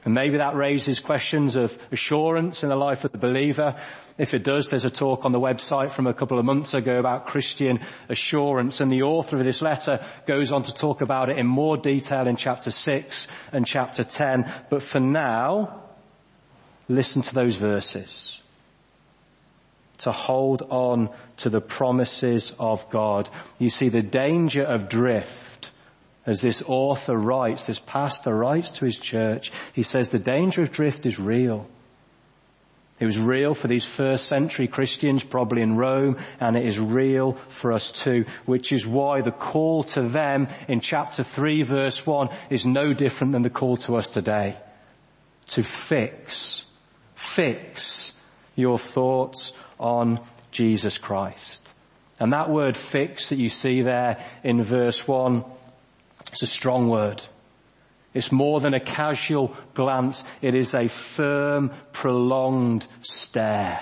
And 0.04 0.12
maybe 0.12 0.36
that 0.38 0.54
raises 0.54 1.00
questions 1.00 1.56
of 1.56 1.76
assurance 1.90 2.62
in 2.62 2.68
the 2.68 2.76
life 2.76 3.04
of 3.04 3.12
the 3.12 3.18
believer. 3.18 3.80
If 4.18 4.34
it 4.34 4.44
does, 4.44 4.68
there's 4.68 4.84
a 4.84 4.90
talk 4.90 5.24
on 5.24 5.32
the 5.32 5.40
website 5.40 5.92
from 5.92 6.06
a 6.06 6.12
couple 6.12 6.38
of 6.38 6.44
months 6.44 6.74
ago 6.74 6.98
about 6.98 7.26
Christian 7.26 7.80
assurance 8.10 8.80
and 8.80 8.92
the 8.92 9.02
author 9.02 9.38
of 9.38 9.44
this 9.44 9.62
letter 9.62 10.06
goes 10.26 10.52
on 10.52 10.64
to 10.64 10.74
talk 10.74 11.00
about 11.00 11.30
it 11.30 11.38
in 11.38 11.46
more 11.46 11.78
detail 11.78 12.28
in 12.28 12.36
chapter 12.36 12.70
6 12.70 13.28
and 13.52 13.66
chapter 13.66 14.04
10. 14.04 14.66
But 14.68 14.82
for 14.82 15.00
now, 15.00 15.83
listen 16.88 17.22
to 17.22 17.34
those 17.34 17.56
verses. 17.56 18.40
To 19.98 20.12
hold 20.12 20.62
on 20.62 21.10
to 21.38 21.50
the 21.50 21.60
promises 21.60 22.52
of 22.58 22.90
God. 22.90 23.30
You 23.58 23.70
see 23.70 23.88
the 23.88 24.02
danger 24.02 24.62
of 24.64 24.88
drift 24.88 25.70
as 26.26 26.40
this 26.40 26.62
author 26.66 27.16
writes, 27.16 27.66
this 27.66 27.78
pastor 27.78 28.34
writes 28.34 28.70
to 28.70 28.86
his 28.86 28.96
church, 28.96 29.52
he 29.74 29.82
says 29.82 30.08
the 30.08 30.18
danger 30.18 30.62
of 30.62 30.72
drift 30.72 31.04
is 31.04 31.18
real. 31.18 31.66
It 33.00 33.06
was 33.06 33.18
real 33.18 33.54
for 33.54 33.66
these 33.66 33.84
first 33.84 34.28
century 34.28 34.68
Christians, 34.68 35.24
probably 35.24 35.62
in 35.62 35.76
Rome, 35.76 36.16
and 36.40 36.56
it 36.56 36.64
is 36.64 36.78
real 36.78 37.32
for 37.48 37.72
us 37.72 37.90
too, 37.90 38.24
which 38.46 38.72
is 38.72 38.86
why 38.86 39.20
the 39.20 39.32
call 39.32 39.82
to 39.84 40.08
them 40.08 40.46
in 40.68 40.80
chapter 40.80 41.24
3 41.24 41.64
verse 41.64 42.06
1 42.06 42.28
is 42.50 42.64
no 42.64 42.94
different 42.94 43.32
than 43.32 43.42
the 43.42 43.50
call 43.50 43.76
to 43.78 43.96
us 43.96 44.08
today. 44.08 44.56
To 45.48 45.62
fix, 45.62 46.63
fix 47.14 48.12
your 48.54 48.78
thoughts 48.78 49.52
on 49.78 50.20
Jesus 50.52 50.98
Christ. 50.98 51.68
And 52.20 52.32
that 52.32 52.48
word 52.48 52.76
fix 52.76 53.30
that 53.30 53.38
you 53.38 53.48
see 53.48 53.82
there 53.82 54.24
in 54.42 54.62
verse 54.62 55.06
1 55.06 55.44
it's 56.32 56.42
a 56.42 56.46
strong 56.46 56.88
word. 56.88 57.24
It's 58.12 58.32
more 58.32 58.58
than 58.58 58.74
a 58.74 58.80
casual 58.80 59.56
glance. 59.74 60.24
It 60.42 60.54
is 60.54 60.74
a 60.74 60.88
firm, 60.88 61.72
prolonged 61.92 62.86
stare. 63.02 63.80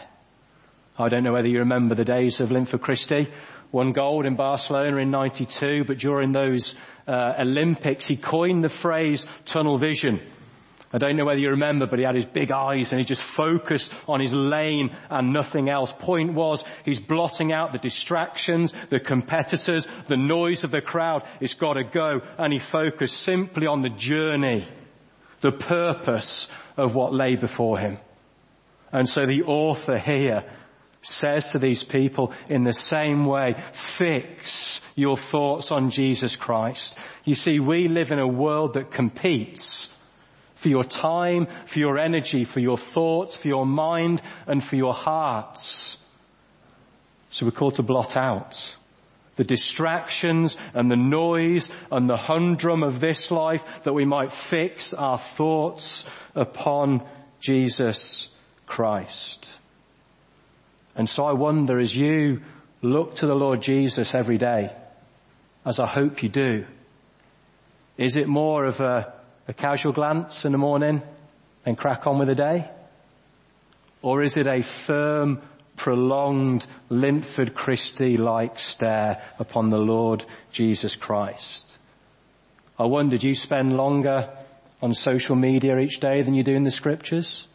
I 0.99 1.09
don't 1.09 1.25
know 1.25 1.33
whether 1.33 1.49
you 1.49 1.61
remember 1.61 1.95
the 1.95 2.05
days 2.05 2.41
of 2.41 2.51
Linford 2.51 2.83
Christie. 2.83 3.31
Won 3.71 3.93
gold 3.93 4.27
in 4.27 4.37
Barcelona 4.37 4.99
in 4.99 5.11
92, 5.11 5.85
but 5.87 5.99
during 5.99 6.33
those 6.33 6.75
uh, 7.09 7.33
Olympics, 7.41 8.07
he 8.07 8.17
coined 8.17 8.63
the 8.63 8.69
phrase 8.69 9.25
tunnel 9.47 9.79
vision. 9.79 10.21
I 10.93 10.99
don't 10.99 11.17
know 11.17 11.25
whether 11.25 11.41
you 11.41 11.51
remember, 11.51 11.87
but 11.87 11.99
he 11.99 12.05
had 12.05 12.15
his 12.15 12.27
big 12.27 12.51
eyes 12.51 12.93
and 12.93 13.01
he 13.01 13.05
just 13.05 13.23
focused 13.23 13.93
on 14.07 14.21
his 14.21 14.35
lane 14.35 14.95
and 15.09 15.33
nothing 15.33 15.71
else. 15.71 15.93
Point 15.99 16.35
was, 16.35 16.63
he's 16.85 17.01
blotting 17.01 17.53
out 17.53 17.73
the 17.73 17.79
distractions, 17.79 18.75
the 18.91 19.01
competitors, 19.01 19.87
the 20.09 20.19
noise 20.19 20.65
of 20.65 20.71
the 20.71 20.83
crowd. 20.83 21.25
It's 21.41 21.55
gotta 21.55 21.85
go. 21.85 22.21
And 22.37 22.53
he 22.53 22.59
focused 22.59 23.17
simply 23.23 23.67
on 23.67 23.81
the 23.81 23.89
journey, 23.89 24.69
the 25.41 25.53
purpose 25.53 26.49
of 26.77 26.95
what 26.95 27.15
lay 27.15 27.37
before 27.37 27.79
him. 27.79 27.99
And 28.93 29.09
so 29.09 29.25
the 29.25 29.45
author 29.45 29.97
here 29.97 30.45
says 31.01 31.53
to 31.53 31.59
these 31.59 31.83
people 31.83 32.33
in 32.49 32.65
the 32.65 32.73
same 32.73 33.25
way, 33.25 33.57
fix 33.73 34.81
your 34.95 35.17
thoughts 35.17 35.73
on 35.73 35.91
Jesus 35.91 36.37
Christ. 36.37 36.97
You 37.25 37.35
see, 37.35 37.59
we 37.59 37.89
live 37.89 38.11
in 38.11 38.19
a 38.19 38.29
world 38.29 38.75
that 38.75 38.91
competes 38.91 39.89
for 40.63 40.69
your 40.69 40.85
time, 40.85 41.49
for 41.67 41.81
your 41.81 41.99
energy, 41.99 42.45
for 42.45 42.61
your 42.61 42.79
thoughts, 42.79 43.35
for 43.35 43.49
your 43.49 43.67
mind, 43.67 44.23
and 44.47 44.63
for 44.63 44.77
your 44.77 44.95
hearts. 44.95 45.97
So 47.31 47.47
we're 47.47 47.53
called 47.53 47.75
to 47.77 47.83
blot 47.83 48.17
out 48.17 48.77
the 49.37 49.45
distractions 49.45 50.57
and 50.75 50.91
the 50.91 50.97
noise 50.97 51.71
and 51.91 52.09
the 52.09 52.17
humdrum 52.17 52.83
of 52.83 53.01
this 53.01 53.31
life 53.31 53.65
that 53.85 53.95
we 53.95 54.05
might 54.05 54.31
fix 54.31 54.93
our 54.93 55.19
thoughts 55.19 56.05
upon 56.35 57.05
Jesus 57.41 58.29
Christ. 58.67 59.53
And 60.95 61.09
so 61.09 61.25
I 61.25 61.33
wonder 61.33 61.81
as 61.81 61.97
you 61.97 62.43
look 62.83 63.17
to 63.17 63.27
the 63.27 63.35
Lord 63.35 63.63
Jesus 63.63 64.15
every 64.15 64.39
day, 64.39 64.71
as 65.65 65.81
I 65.81 65.87
hope 65.87 66.23
you 66.23 66.29
do, 66.29 66.67
is 67.97 68.17
it 68.17 68.29
more 68.29 68.67
of 68.67 68.81
a 68.81 69.15
a 69.49 69.53
casual 69.53 69.93
glance 69.93 70.45
in 70.45 70.53
the 70.53 70.59
morning 70.59 71.03
and 71.67 71.77
crack 71.77 72.07
on 72.07 72.19
with 72.19 72.29
the 72.29 72.35
day? 72.35 72.71
Or 74.03 74.23
is 74.23 74.37
it 74.37 74.47
a 74.47 74.63
firm, 74.63 75.43
prolonged, 75.77 76.67
Linford 76.91 77.55
Christie-like 77.55 78.59
stare 78.59 79.23
upon 79.39 79.71
the 79.71 79.79
Lord 79.79 80.25
Jesus 80.51 80.97
Christ? 80.97 81.79
I 82.79 82.87
wonder, 82.87 83.19
do 83.19 83.29
you 83.29 83.35
spend 83.35 83.77
longer 83.77 84.31
on 84.81 84.95
social 84.95 85.37
media 85.37 85.79
each 85.79 86.01
day 86.01 86.23
than 86.23 86.35
you 86.35 86.43
do 86.43 86.55
in 86.55 86.65
the 86.65 86.71
scriptures? 86.71 87.47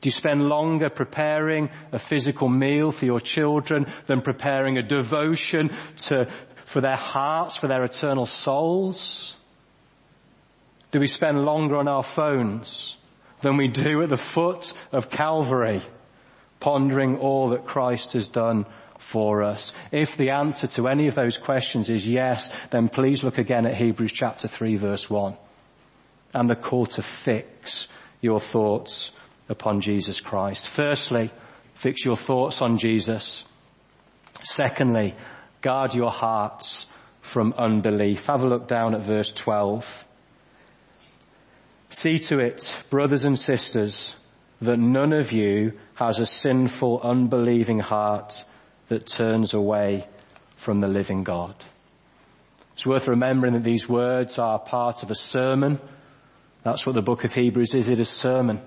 Do 0.00 0.06
you 0.06 0.12
spend 0.12 0.48
longer 0.48 0.88
preparing 0.88 1.68
a 1.92 1.98
physical 1.98 2.48
meal 2.48 2.90
for 2.90 3.04
your 3.04 3.20
children 3.20 3.92
than 4.06 4.22
preparing 4.22 4.78
a 4.78 4.82
devotion 4.82 5.70
to, 5.98 6.30
for 6.64 6.80
their 6.80 6.96
hearts, 6.96 7.56
for 7.56 7.68
their 7.68 7.84
eternal 7.84 8.24
souls? 8.24 9.36
Do 10.90 11.00
we 11.00 11.06
spend 11.06 11.44
longer 11.44 11.76
on 11.76 11.88
our 11.88 12.02
phones 12.02 12.96
than 13.42 13.56
we 13.56 13.68
do 13.68 14.02
at 14.02 14.08
the 14.08 14.16
foot 14.16 14.72
of 14.92 15.10
Calvary, 15.10 15.82
pondering 16.58 17.18
all 17.18 17.50
that 17.50 17.66
Christ 17.66 18.14
has 18.14 18.28
done 18.28 18.66
for 18.98 19.42
us? 19.42 19.72
If 19.92 20.16
the 20.16 20.30
answer 20.30 20.66
to 20.68 20.88
any 20.88 21.06
of 21.06 21.14
those 21.14 21.38
questions 21.38 21.88
is 21.90 22.06
yes, 22.06 22.50
then 22.70 22.88
please 22.88 23.22
look 23.22 23.38
again 23.38 23.66
at 23.66 23.76
Hebrews 23.76 24.12
chapter 24.12 24.48
3 24.48 24.76
verse 24.76 25.08
1 25.08 25.36
and 26.34 26.48
the 26.48 26.56
call 26.56 26.86
to 26.86 27.02
fix 27.02 27.88
your 28.20 28.40
thoughts 28.40 29.10
upon 29.48 29.80
Jesus 29.80 30.20
Christ. 30.20 30.68
Firstly, 30.68 31.30
Fix 31.80 32.04
your 32.04 32.16
thoughts 32.16 32.60
on 32.60 32.76
Jesus. 32.76 33.42
Secondly, 34.42 35.14
guard 35.62 35.94
your 35.94 36.10
hearts 36.10 36.84
from 37.22 37.54
unbelief. 37.56 38.26
Have 38.26 38.42
a 38.42 38.46
look 38.46 38.68
down 38.68 38.94
at 38.94 39.00
verse 39.00 39.32
12. 39.32 39.88
See 41.92 42.20
to 42.20 42.38
it, 42.38 42.72
brothers 42.88 43.24
and 43.24 43.36
sisters, 43.36 44.14
that 44.60 44.78
none 44.78 45.12
of 45.12 45.32
you 45.32 45.72
has 45.94 46.20
a 46.20 46.26
sinful, 46.26 47.00
unbelieving 47.02 47.80
heart 47.80 48.44
that 48.86 49.08
turns 49.08 49.54
away 49.54 50.06
from 50.56 50.80
the 50.80 50.86
living 50.86 51.24
God. 51.24 51.56
It's 52.74 52.86
worth 52.86 53.08
remembering 53.08 53.54
that 53.54 53.64
these 53.64 53.88
words 53.88 54.38
are 54.38 54.60
part 54.60 55.02
of 55.02 55.10
a 55.10 55.16
sermon. 55.16 55.80
That's 56.62 56.86
what 56.86 56.94
the 56.94 57.02
book 57.02 57.24
of 57.24 57.34
Hebrews 57.34 57.74
is. 57.74 57.88
It 57.88 57.98
is 57.98 58.08
a 58.08 58.14
sermon. 58.14 58.60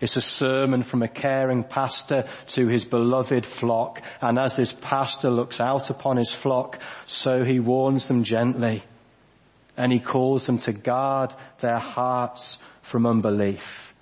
It's 0.00 0.16
a 0.16 0.20
sermon 0.20 0.84
from 0.84 1.02
a 1.02 1.08
caring 1.08 1.64
pastor 1.64 2.28
to 2.48 2.68
his 2.68 2.84
beloved 2.84 3.44
flock. 3.44 4.02
And 4.20 4.38
as 4.38 4.54
this 4.54 4.72
pastor 4.72 5.30
looks 5.30 5.60
out 5.60 5.90
upon 5.90 6.16
his 6.16 6.30
flock, 6.30 6.78
so 7.06 7.42
he 7.42 7.58
warns 7.58 8.04
them 8.06 8.22
gently 8.22 8.84
and 9.76 9.92
he 9.92 10.00
calls 10.00 10.46
them 10.46 10.58
to 10.58 10.72
guard 10.72 11.32
their 11.58 11.78
hearts 11.78 12.58
from 12.82 13.06
unbelief, 13.06 13.92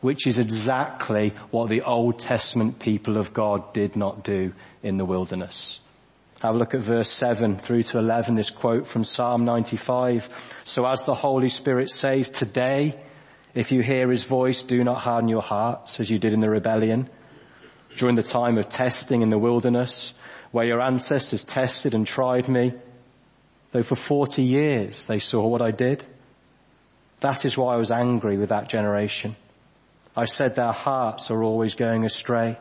which 0.00 0.26
is 0.26 0.38
exactly 0.38 1.34
what 1.50 1.68
the 1.68 1.82
Old 1.82 2.18
Testament 2.18 2.78
people 2.78 3.16
of 3.16 3.32
God 3.32 3.72
did 3.72 3.96
not 3.96 4.24
do 4.24 4.52
in 4.82 4.96
the 4.96 5.04
wilderness. 5.04 5.80
Have 6.40 6.54
a 6.54 6.58
look 6.58 6.74
at 6.74 6.80
verse 6.80 7.10
7 7.10 7.58
through 7.58 7.84
to 7.84 7.98
11, 7.98 8.34
this 8.34 8.50
quote 8.50 8.86
from 8.86 9.04
Psalm 9.04 9.44
95. 9.44 10.28
So 10.64 10.84
as 10.86 11.02
the 11.04 11.14
Holy 11.14 11.48
Spirit 11.48 11.90
says, 11.90 12.28
today 12.28 13.00
if 13.56 13.72
you 13.72 13.82
hear 13.82 14.10
his 14.10 14.24
voice, 14.24 14.62
do 14.64 14.84
not 14.84 14.98
harden 14.98 15.30
your 15.30 15.40
hearts 15.40 15.98
as 15.98 16.10
you 16.10 16.18
did 16.18 16.34
in 16.34 16.40
the 16.40 16.50
rebellion 16.50 17.08
during 17.96 18.14
the 18.14 18.22
time 18.22 18.58
of 18.58 18.68
testing 18.68 19.22
in 19.22 19.30
the 19.30 19.38
wilderness 19.38 20.12
where 20.52 20.66
your 20.66 20.82
ancestors 20.82 21.42
tested 21.42 21.94
and 21.94 22.06
tried 22.06 22.48
me. 22.50 22.74
Though 23.76 23.82
for 23.82 23.94
40 23.94 24.42
years 24.42 25.04
they 25.04 25.18
saw 25.18 25.46
what 25.46 25.60
I 25.60 25.70
did. 25.70 26.02
That 27.20 27.44
is 27.44 27.58
why 27.58 27.74
I 27.74 27.76
was 27.76 27.90
angry 27.90 28.38
with 28.38 28.48
that 28.48 28.70
generation. 28.70 29.36
I 30.16 30.24
said 30.24 30.54
their 30.54 30.72
hearts 30.72 31.30
are 31.30 31.42
always 31.42 31.74
going 31.74 32.06
astray 32.06 32.58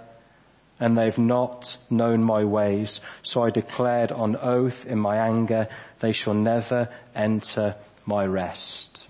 and 0.78 0.98
they've 0.98 1.18
not 1.18 1.78
known 1.90 2.22
my 2.22 2.44
ways. 2.44 3.00
So 3.24 3.44
I 3.44 3.50
declared 3.50 4.12
on 4.12 4.36
oath 4.36 4.86
in 4.86 5.00
my 5.00 5.30
anger, 5.30 5.70
they 6.00 6.12
shall 6.12 6.34
never 6.34 6.90
enter 7.16 7.78
my 8.06 8.26
rest 8.26 9.08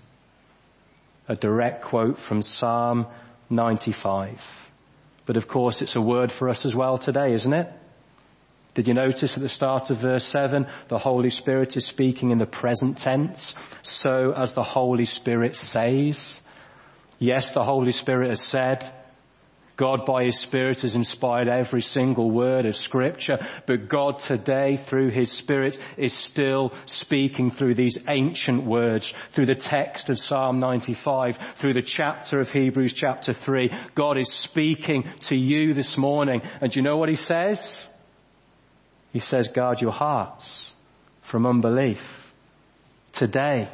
a 1.28 1.34
direct 1.34 1.82
quote 1.82 2.20
from 2.20 2.40
Psalm 2.40 3.08
95. 3.50 4.40
But 5.24 5.36
of 5.36 5.48
course 5.48 5.82
it's 5.82 5.96
a 5.96 6.00
word 6.00 6.30
for 6.30 6.48
us 6.48 6.64
as 6.64 6.76
well 6.76 6.98
today, 6.98 7.32
isn't 7.32 7.52
it? 7.52 7.68
Did 8.76 8.88
you 8.88 8.92
notice 8.92 9.34
at 9.34 9.42
the 9.42 9.48
start 9.48 9.88
of 9.88 9.96
verse 9.96 10.26
7, 10.26 10.66
the 10.88 10.98
Holy 10.98 11.30
Spirit 11.30 11.78
is 11.78 11.86
speaking 11.86 12.30
in 12.30 12.36
the 12.36 12.44
present 12.44 12.98
tense, 12.98 13.54
so 13.80 14.34
as 14.36 14.52
the 14.52 14.62
Holy 14.62 15.06
Spirit 15.06 15.56
says. 15.56 16.42
Yes, 17.18 17.54
the 17.54 17.62
Holy 17.62 17.92
Spirit 17.92 18.28
has 18.28 18.42
said, 18.42 18.92
God 19.78 20.04
by 20.04 20.24
His 20.24 20.38
Spirit 20.38 20.82
has 20.82 20.94
inspired 20.94 21.48
every 21.48 21.80
single 21.80 22.30
word 22.30 22.66
of 22.66 22.76
scripture, 22.76 23.38
but 23.66 23.88
God 23.88 24.18
today 24.18 24.76
through 24.76 25.08
His 25.08 25.32
Spirit 25.32 25.78
is 25.96 26.12
still 26.12 26.74
speaking 26.84 27.50
through 27.50 27.76
these 27.76 27.96
ancient 28.06 28.66
words, 28.66 29.14
through 29.30 29.46
the 29.46 29.54
text 29.54 30.10
of 30.10 30.18
Psalm 30.18 30.60
95, 30.60 31.38
through 31.54 31.72
the 31.72 31.80
chapter 31.80 32.40
of 32.40 32.50
Hebrews 32.50 32.92
chapter 32.92 33.32
3. 33.32 33.70
God 33.94 34.18
is 34.18 34.34
speaking 34.34 35.10
to 35.20 35.34
you 35.34 35.72
this 35.72 35.96
morning. 35.96 36.42
And 36.60 36.70
do 36.70 36.78
you 36.78 36.84
know 36.84 36.98
what 36.98 37.08
He 37.08 37.16
says? 37.16 37.88
He 39.16 39.20
says, 39.20 39.48
guard 39.48 39.80
your 39.80 39.92
hearts 39.92 40.74
from 41.22 41.46
unbelief. 41.46 42.30
Today. 43.12 43.66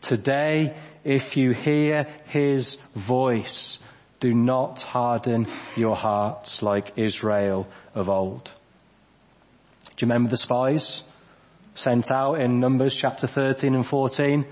Today, 0.00 0.74
if 1.04 1.36
you 1.36 1.52
hear 1.52 2.06
His 2.28 2.78
voice, 2.94 3.78
do 4.20 4.32
not 4.32 4.80
harden 4.80 5.46
your 5.76 5.94
hearts 5.94 6.62
like 6.62 6.96
Israel 6.96 7.66
of 7.94 8.08
old. 8.08 8.44
Do 8.44 10.06
you 10.06 10.08
remember 10.08 10.30
the 10.30 10.38
spies 10.38 11.02
sent 11.74 12.10
out 12.10 12.40
in 12.40 12.60
Numbers 12.60 12.96
chapter 12.96 13.26
13 13.26 13.74
and 13.74 13.84
14? 13.84 14.46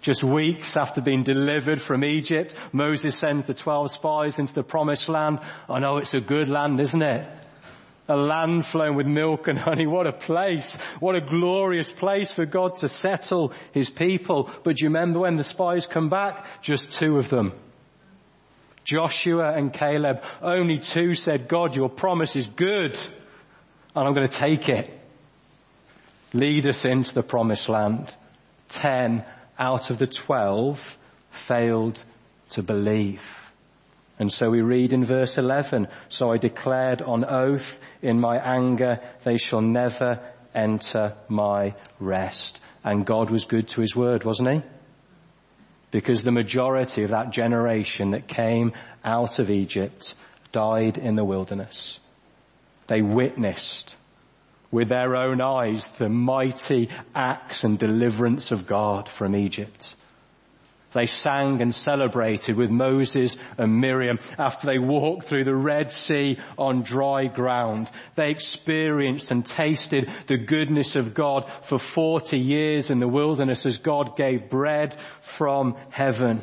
Just 0.00 0.24
weeks 0.24 0.76
after 0.76 1.00
being 1.00 1.22
delivered 1.22 1.80
from 1.80 2.02
Egypt, 2.02 2.56
Moses 2.72 3.16
sends 3.16 3.46
the 3.46 3.54
12 3.54 3.92
spies 3.92 4.40
into 4.40 4.52
the 4.52 4.64
promised 4.64 5.08
land. 5.08 5.38
I 5.70 5.78
know 5.78 5.98
it's 5.98 6.14
a 6.14 6.20
good 6.20 6.48
land, 6.48 6.80
isn't 6.80 7.02
it? 7.02 7.45
A 8.08 8.16
land 8.16 8.64
flowing 8.64 8.94
with 8.94 9.06
milk 9.06 9.48
and 9.48 9.58
honey. 9.58 9.86
What 9.86 10.06
a 10.06 10.12
place. 10.12 10.76
What 11.00 11.16
a 11.16 11.20
glorious 11.20 11.90
place 11.90 12.32
for 12.32 12.46
God 12.46 12.76
to 12.78 12.88
settle 12.88 13.52
his 13.72 13.90
people. 13.90 14.50
But 14.62 14.76
do 14.76 14.84
you 14.84 14.88
remember 14.88 15.20
when 15.20 15.36
the 15.36 15.42
spies 15.42 15.86
come 15.86 16.08
back? 16.08 16.46
Just 16.62 16.92
two 16.92 17.18
of 17.18 17.28
them. 17.28 17.52
Joshua 18.84 19.52
and 19.52 19.72
Caleb, 19.72 20.22
only 20.40 20.78
two 20.78 21.14
said, 21.14 21.48
God, 21.48 21.74
your 21.74 21.88
promise 21.88 22.36
is 22.36 22.46
good 22.46 22.96
and 23.96 24.06
I'm 24.06 24.14
going 24.14 24.28
to 24.28 24.36
take 24.36 24.68
it. 24.68 24.90
Lead 26.32 26.68
us 26.68 26.84
into 26.84 27.14
the 27.14 27.22
promised 27.22 27.68
land. 27.68 28.14
Ten 28.68 29.24
out 29.58 29.90
of 29.90 29.98
the 29.98 30.06
twelve 30.06 30.98
failed 31.30 32.02
to 32.50 32.62
believe. 32.62 33.22
And 34.18 34.32
so 34.32 34.48
we 34.48 34.62
read 34.62 34.92
in 34.92 35.04
verse 35.04 35.36
11, 35.36 35.88
so 36.08 36.32
I 36.32 36.38
declared 36.38 37.02
on 37.02 37.24
oath 37.24 37.78
in 38.00 38.18
my 38.18 38.38
anger, 38.38 39.00
they 39.24 39.36
shall 39.36 39.60
never 39.60 40.20
enter 40.54 41.14
my 41.28 41.74
rest. 42.00 42.58
And 42.82 43.04
God 43.04 43.30
was 43.30 43.44
good 43.44 43.68
to 43.68 43.80
his 43.80 43.94
word, 43.94 44.24
wasn't 44.24 44.50
he? 44.50 44.62
because 45.90 46.22
the 46.22 46.30
majority 46.30 47.04
of 47.04 47.10
that 47.10 47.30
generation 47.30 48.10
that 48.10 48.28
came 48.28 48.72
out 49.04 49.38
of 49.38 49.50
Egypt 49.50 50.14
died 50.52 50.98
in 50.98 51.16
the 51.16 51.24
wilderness. 51.24 51.98
They 52.86 53.02
witnessed 53.02 53.94
with 54.70 54.88
their 54.88 55.16
own 55.16 55.40
eyes 55.40 55.88
the 55.96 56.10
mighty 56.10 56.90
acts 57.14 57.64
and 57.64 57.78
deliverance 57.78 58.50
of 58.50 58.66
God 58.66 59.08
from 59.08 59.34
Egypt. 59.34 59.94
They 60.96 61.04
sang 61.04 61.60
and 61.60 61.74
celebrated 61.74 62.56
with 62.56 62.70
Moses 62.70 63.36
and 63.58 63.82
Miriam 63.82 64.18
after 64.38 64.66
they 64.66 64.78
walked 64.78 65.26
through 65.26 65.44
the 65.44 65.54
Red 65.54 65.92
Sea 65.92 66.38
on 66.56 66.84
dry 66.84 67.26
ground. 67.26 67.90
They 68.14 68.30
experienced 68.30 69.30
and 69.30 69.44
tasted 69.44 70.10
the 70.26 70.38
goodness 70.38 70.96
of 70.96 71.12
God 71.12 71.52
for 71.64 71.78
40 71.78 72.38
years 72.38 72.88
in 72.88 72.98
the 72.98 73.08
wilderness 73.08 73.66
as 73.66 73.76
God 73.76 74.16
gave 74.16 74.48
bread 74.48 74.96
from 75.20 75.76
heaven. 75.90 76.42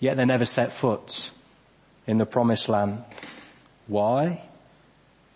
Yet 0.00 0.16
they 0.16 0.24
never 0.24 0.46
set 0.46 0.72
foot 0.72 1.30
in 2.06 2.16
the 2.16 2.24
promised 2.24 2.70
land. 2.70 3.04
Why? 3.86 4.42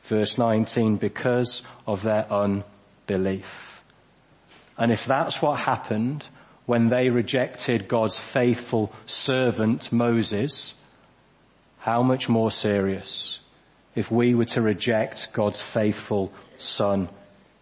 Verse 0.04 0.38
19, 0.38 0.96
because 0.96 1.62
of 1.86 2.02
their 2.02 2.26
unbelief. 2.32 3.82
And 4.78 4.90
if 4.90 5.04
that's 5.04 5.42
what 5.42 5.60
happened, 5.60 6.26
when 6.66 6.88
they 6.88 7.08
rejected 7.08 7.88
God's 7.88 8.18
faithful 8.18 8.92
servant 9.06 9.92
Moses, 9.92 10.74
how 11.78 12.02
much 12.02 12.28
more 12.28 12.50
serious 12.50 13.40
if 13.94 14.10
we 14.10 14.34
were 14.34 14.44
to 14.44 14.60
reject 14.60 15.32
God's 15.32 15.60
faithful 15.60 16.32
son 16.56 17.08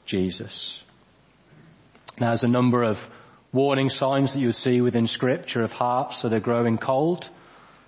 Jesus. 0.04 0.82
Now 2.18 2.28
there's 2.28 2.44
a 2.44 2.48
number 2.48 2.82
of 2.82 3.08
warning 3.52 3.88
signs 3.88 4.32
that 4.32 4.40
you'll 4.40 4.52
see 4.52 4.80
within 4.80 5.06
scripture 5.06 5.62
of 5.62 5.72
hearts 5.72 6.22
that 6.22 6.32
are 6.32 6.40
growing 6.40 6.78
cold 6.78 7.28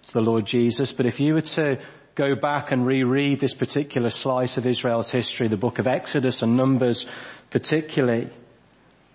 to 0.07 0.13
the 0.13 0.21
Lord 0.21 0.47
Jesus, 0.47 0.93
but 0.93 1.07
if 1.07 1.19
you 1.19 1.35
were 1.35 1.43
to 1.43 1.81
go 2.15 2.35
back 2.35 2.71
and 2.71 2.87
reread 2.87 3.41
this 3.41 3.55
particular 3.55 4.11
slice 4.11 4.57
of 4.57 4.67
Israel's 4.67 5.11
history, 5.11 5.49
the 5.49 5.57
book 5.57 5.79
of 5.79 5.87
Exodus 5.87 6.43
and 6.43 6.57
Numbers 6.57 7.07
particularly, 7.51 8.31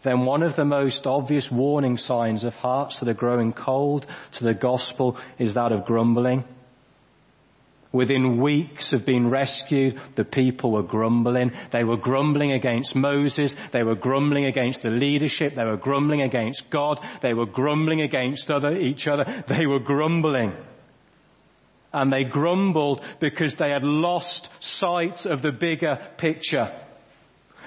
then 0.04 0.26
one 0.26 0.44
of 0.44 0.56
the 0.56 0.66
most 0.66 1.06
obvious 1.06 1.52
warning 1.52 1.98
signs 1.98 2.44
of 2.44 2.56
hearts 2.56 3.00
that 3.00 3.10
are 3.10 3.14
growing 3.14 3.54
cold 3.54 4.08
to 4.34 4.44
the 4.44 4.54
gospel 4.54 5.18
is 5.38 5.54
that 5.54 5.72
of 5.72 5.86
grumbling. 5.86 6.44
Within 7.94 8.40
weeks 8.40 8.94
of 8.94 9.06
being 9.06 9.30
rescued, 9.30 10.00
the 10.16 10.24
people 10.24 10.72
were 10.72 10.84
grumbling. 10.84 11.52
They 11.72 11.84
were 11.84 11.98
grumbling 11.98 12.54
against 12.54 12.96
Moses. 12.96 13.56
They 13.72 13.84
were 13.84 13.96
grumbling 13.96 14.46
against 14.46 14.82
the 14.82 14.90
leadership. 14.90 15.56
They 15.56 15.66
were 15.66 15.78
grumbling 15.78 16.22
against 16.22 16.70
God. 16.70 17.06
They 17.22 17.34
were 17.34 17.46
grumbling 17.46 18.00
against 18.00 18.50
other, 18.50 18.72
each 18.72 19.10
other. 19.10 19.44
They 19.46 19.66
were 19.66 19.80
grumbling. 19.80 20.54
And 21.94 22.14
they 22.14 22.24
grumbled 22.24 23.02
because 23.20 23.58
they 23.58 23.72
had 23.72 23.84
lost 23.84 24.50
sight 24.64 25.26
of 25.26 25.42
the 25.42 25.52
bigger 25.52 26.00
picture. 26.16 26.72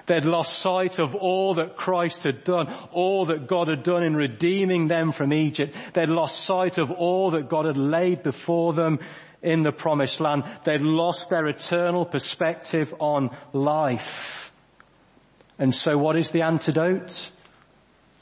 They'd 0.07 0.25
lost 0.25 0.59
sight 0.59 0.99
of 0.99 1.15
all 1.15 1.55
that 1.55 1.77
Christ 1.77 2.25
had 2.25 2.45
done, 2.45 2.73
all 2.93 3.27
that 3.27 3.47
God 3.47 3.69
had 3.69 3.83
done 3.83 4.03
in 4.03 4.15
redeeming 4.15 4.87
them 4.87 5.13
from 5.13 5.33
Egypt. 5.33 5.75
They'd 5.95 6.11
lost 6.11 6.45
sight 6.45 6.79
of 6.79 6.91
all 6.91 7.31
that 7.31 7.49
God 7.49 7.65
had 7.65 7.79
laid 7.79 8.23
before 8.23 8.75
them 8.75 8.99
in 9.43 9.63
the 9.63 9.73
promised 9.73 10.21
land. 10.21 10.45
They'd 10.65 10.83
lost 10.83 11.31
their 11.31 11.47
eternal 11.47 12.05
perspective 12.05 12.95
on 12.99 13.37
life. 13.53 14.53
And 15.59 15.75
so 15.75 15.97
what 15.97 16.17
is 16.17 16.31
the 16.31 16.43
antidote? 16.43 17.31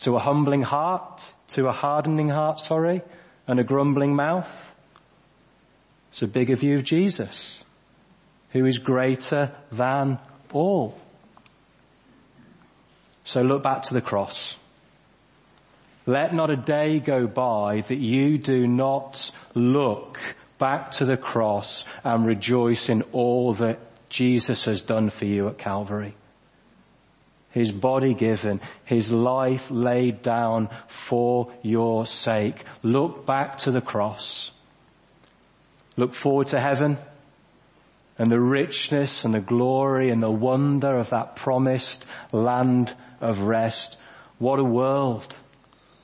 To 0.01 0.17
a 0.17 0.21
humbling 0.21 0.63
heart, 0.63 1.33
to 1.49 1.67
a 1.67 1.73
hardening 1.73 2.29
heart, 2.29 2.61
sorry, 2.61 3.03
and 3.47 3.59
a 3.59 3.65
grumbling 3.65 4.15
mouth? 4.15 4.75
It's 6.11 6.23
a 6.23 6.27
bigger 6.27 6.57
view 6.57 6.75
of 6.75 6.85
Jesus, 6.85 7.65
who 8.51 8.67
is 8.67 8.79
greater 8.79 9.53
than 9.71 10.19
all. 10.53 11.02
So 13.25 13.43
look 13.43 13.63
back 13.63 13.85
to 13.85 13.95
the 13.95 14.01
cross. 14.01 14.57
Let 16.07 16.35
not 16.35 16.51
a 16.51 16.57
day 16.57 16.99
go 16.99 17.27
by 17.27 17.83
that 17.83 17.99
you 17.99 18.39
do 18.39 18.67
not 18.67 19.31
look 19.55 20.19
back 20.59 20.93
to 20.93 21.05
the 21.05 21.17
cross 21.17 21.85
and 22.03 22.27
rejoice 22.27 22.89
in 22.89 23.03
all 23.13 23.55
that 23.55 23.79
Jesus 24.09 24.65
has 24.65 24.83
done 24.83 25.11
for 25.11 25.25
you 25.25 25.49
at 25.49 25.59
Calvary. 25.59 26.15
His 27.51 27.71
body 27.71 28.15
given, 28.15 28.61
His 28.85 29.13
life 29.13 29.67
laid 29.71 30.23
down 30.23 30.71
for 30.89 31.53
your 31.63 32.07
sake. 32.07 32.65
Look 32.83 33.27
back 33.27 33.59
to 33.59 33.71
the 33.71 33.81
cross. 33.81 34.51
Look 35.97 36.15
forward 36.15 36.49
to 36.49 36.61
heaven 36.61 36.99
and 38.19 38.31
the 38.31 38.41
richness 38.41 39.25
and 39.25 39.35
the 39.35 39.41
glory 39.41 40.11
and 40.11 40.23
the 40.23 40.31
wonder 40.31 40.99
of 40.99 41.11
that 41.11 41.37
promised 41.37 42.07
land 42.33 42.95
of 43.23 43.41
rest. 43.41 43.97
What 44.39 44.59
a 44.59 44.65
world. 44.65 45.39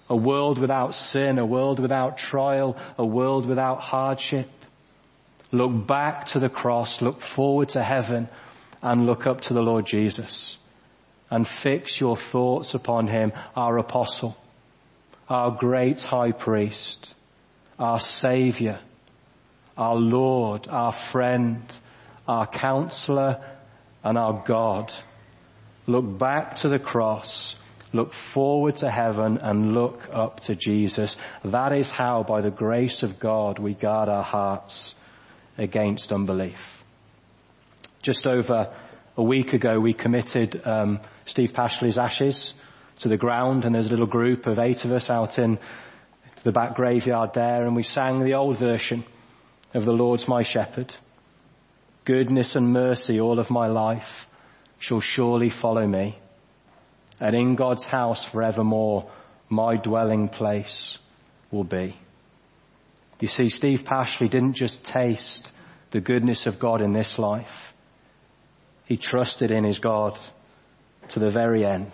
A 0.08 0.16
world 0.16 0.58
without 0.58 0.94
sin, 0.94 1.38
a 1.38 1.44
world 1.44 1.80
without 1.80 2.16
trial, 2.16 2.78
a 2.96 3.04
world 3.04 3.46
without 3.46 3.80
hardship. 3.80 4.48
Look 5.52 5.86
back 5.86 6.26
to 6.26 6.38
the 6.38 6.48
cross, 6.48 7.02
look 7.02 7.20
forward 7.20 7.70
to 7.70 7.82
heaven, 7.82 8.28
and 8.80 9.06
look 9.06 9.26
up 9.26 9.42
to 9.42 9.54
the 9.54 9.60
Lord 9.60 9.84
Jesus. 9.84 10.56
And 11.30 11.46
fix 11.46 12.00
your 12.00 12.16
thoughts 12.16 12.72
upon 12.72 13.06
Him, 13.06 13.32
our 13.54 13.76
apostle, 13.76 14.36
our 15.28 15.50
great 15.50 16.02
high 16.02 16.32
priest, 16.32 17.14
our 17.78 18.00
savior, 18.00 18.80
our 19.76 19.96
Lord, 19.96 20.68
our 20.68 20.92
friend, 20.92 21.62
our 22.26 22.46
counselor, 22.46 23.44
and 24.02 24.16
our 24.16 24.42
God. 24.46 24.94
Look 25.88 26.18
back 26.18 26.56
to 26.56 26.68
the 26.68 26.78
cross, 26.78 27.56
look 27.94 28.12
forward 28.12 28.76
to 28.76 28.90
heaven 28.90 29.38
and 29.38 29.72
look 29.72 30.10
up 30.12 30.40
to 30.40 30.54
Jesus. 30.54 31.16
That 31.46 31.72
is 31.72 31.88
how 31.88 32.24
by 32.24 32.42
the 32.42 32.50
grace 32.50 33.02
of 33.02 33.18
God 33.18 33.58
we 33.58 33.72
guard 33.72 34.10
our 34.10 34.22
hearts 34.22 34.94
against 35.56 36.12
unbelief. 36.12 36.84
Just 38.02 38.26
over 38.26 38.76
a 39.16 39.22
week 39.22 39.54
ago 39.54 39.80
we 39.80 39.94
committed 39.94 40.60
um, 40.66 41.00
Steve 41.24 41.54
Pashley's 41.54 41.96
ashes 41.96 42.52
to 42.98 43.08
the 43.08 43.16
ground 43.16 43.64
and 43.64 43.74
there's 43.74 43.88
a 43.88 43.90
little 43.90 44.06
group 44.06 44.46
of 44.46 44.58
eight 44.58 44.84
of 44.84 44.92
us 44.92 45.08
out 45.08 45.38
in 45.38 45.58
the 46.42 46.52
back 46.52 46.74
graveyard 46.74 47.32
there 47.32 47.64
and 47.66 47.74
we 47.74 47.82
sang 47.82 48.22
the 48.22 48.34
old 48.34 48.58
version 48.58 49.04
of 49.72 49.86
the 49.86 49.92
Lord's 49.92 50.28
my 50.28 50.42
shepherd. 50.42 50.94
Goodness 52.04 52.56
and 52.56 52.74
mercy 52.74 53.18
all 53.18 53.38
of 53.38 53.48
my 53.48 53.68
life 53.68 54.27
shall 54.78 55.00
surely 55.00 55.50
follow 55.50 55.86
me. 55.86 56.18
And 57.20 57.34
in 57.34 57.56
God's 57.56 57.86
house 57.86 58.22
forevermore, 58.24 59.10
my 59.48 59.76
dwelling 59.76 60.28
place 60.28 60.98
will 61.50 61.64
be. 61.64 61.96
You 63.20 63.28
see, 63.28 63.48
Steve 63.48 63.82
Pashley 63.84 64.28
didn't 64.28 64.54
just 64.54 64.84
taste 64.84 65.50
the 65.90 66.00
goodness 66.00 66.46
of 66.46 66.58
God 66.58 66.80
in 66.80 66.92
this 66.92 67.18
life. 67.18 67.74
He 68.84 68.96
trusted 68.96 69.50
in 69.50 69.64
his 69.64 69.80
God 69.80 70.18
to 71.08 71.18
the 71.18 71.30
very 71.30 71.64
end. 71.64 71.92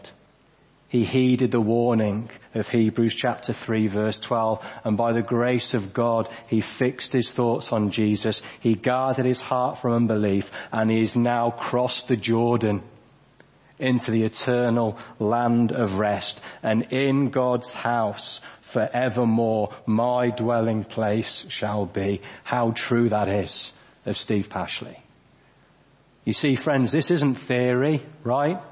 He 0.94 1.04
heeded 1.04 1.50
the 1.50 1.60
warning 1.60 2.30
of 2.54 2.68
Hebrews 2.68 3.16
chapter 3.16 3.52
3 3.52 3.88
verse 3.88 4.16
12 4.16 4.64
and 4.84 4.96
by 4.96 5.12
the 5.12 5.22
grace 5.22 5.74
of 5.74 5.92
God 5.92 6.28
he 6.46 6.60
fixed 6.60 7.12
his 7.12 7.32
thoughts 7.32 7.72
on 7.72 7.90
Jesus. 7.90 8.42
He 8.60 8.76
guarded 8.76 9.26
his 9.26 9.40
heart 9.40 9.78
from 9.78 9.94
unbelief 9.94 10.48
and 10.70 10.88
he 10.88 11.00
has 11.00 11.16
now 11.16 11.50
crossed 11.50 12.06
the 12.06 12.14
Jordan 12.14 12.84
into 13.76 14.12
the 14.12 14.22
eternal 14.22 14.96
land 15.18 15.72
of 15.72 15.98
rest 15.98 16.40
and 16.62 16.84
in 16.92 17.30
God's 17.30 17.72
house 17.72 18.38
forevermore 18.60 19.74
my 19.86 20.30
dwelling 20.30 20.84
place 20.84 21.44
shall 21.48 21.86
be. 21.86 22.22
How 22.44 22.70
true 22.70 23.08
that 23.08 23.28
is 23.28 23.72
of 24.06 24.16
Steve 24.16 24.48
Pashley. 24.48 24.96
You 26.24 26.34
see 26.34 26.54
friends, 26.54 26.92
this 26.92 27.10
isn't 27.10 27.34
theory, 27.34 28.00
right? 28.22 28.62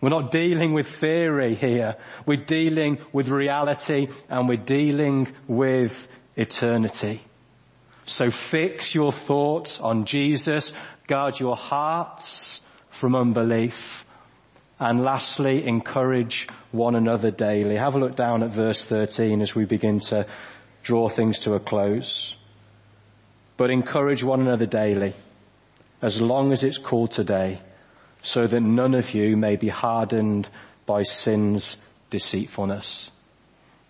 We're 0.00 0.08
not 0.08 0.30
dealing 0.30 0.72
with 0.72 0.88
theory 0.88 1.54
here. 1.54 1.96
We're 2.24 2.44
dealing 2.44 2.98
with 3.12 3.28
reality 3.28 4.08
and 4.28 4.48
we're 4.48 4.56
dealing 4.56 5.34
with 5.46 6.08
eternity. 6.36 7.22
So 8.06 8.30
fix 8.30 8.94
your 8.94 9.12
thoughts 9.12 9.78
on 9.78 10.06
Jesus, 10.06 10.72
guard 11.06 11.38
your 11.38 11.56
hearts 11.56 12.60
from 12.88 13.14
unbelief, 13.14 14.04
and 14.80 15.02
lastly, 15.02 15.66
encourage 15.66 16.48
one 16.72 16.96
another 16.96 17.30
daily. 17.30 17.76
Have 17.76 17.96
a 17.96 17.98
look 17.98 18.16
down 18.16 18.42
at 18.42 18.50
verse 18.50 18.82
13 18.82 19.42
as 19.42 19.54
we 19.54 19.66
begin 19.66 20.00
to 20.00 20.26
draw 20.82 21.10
things 21.10 21.40
to 21.40 21.52
a 21.52 21.60
close. 21.60 22.34
But 23.58 23.70
encourage 23.70 24.24
one 24.24 24.40
another 24.40 24.64
daily, 24.64 25.12
as 26.00 26.18
long 26.18 26.52
as 26.52 26.64
it's 26.64 26.78
called 26.78 27.10
today, 27.10 27.60
so 28.22 28.46
that 28.46 28.60
none 28.60 28.94
of 28.94 29.14
you 29.14 29.36
may 29.36 29.56
be 29.56 29.68
hardened 29.68 30.48
by 30.86 31.02
sin's 31.02 31.76
deceitfulness. 32.10 33.10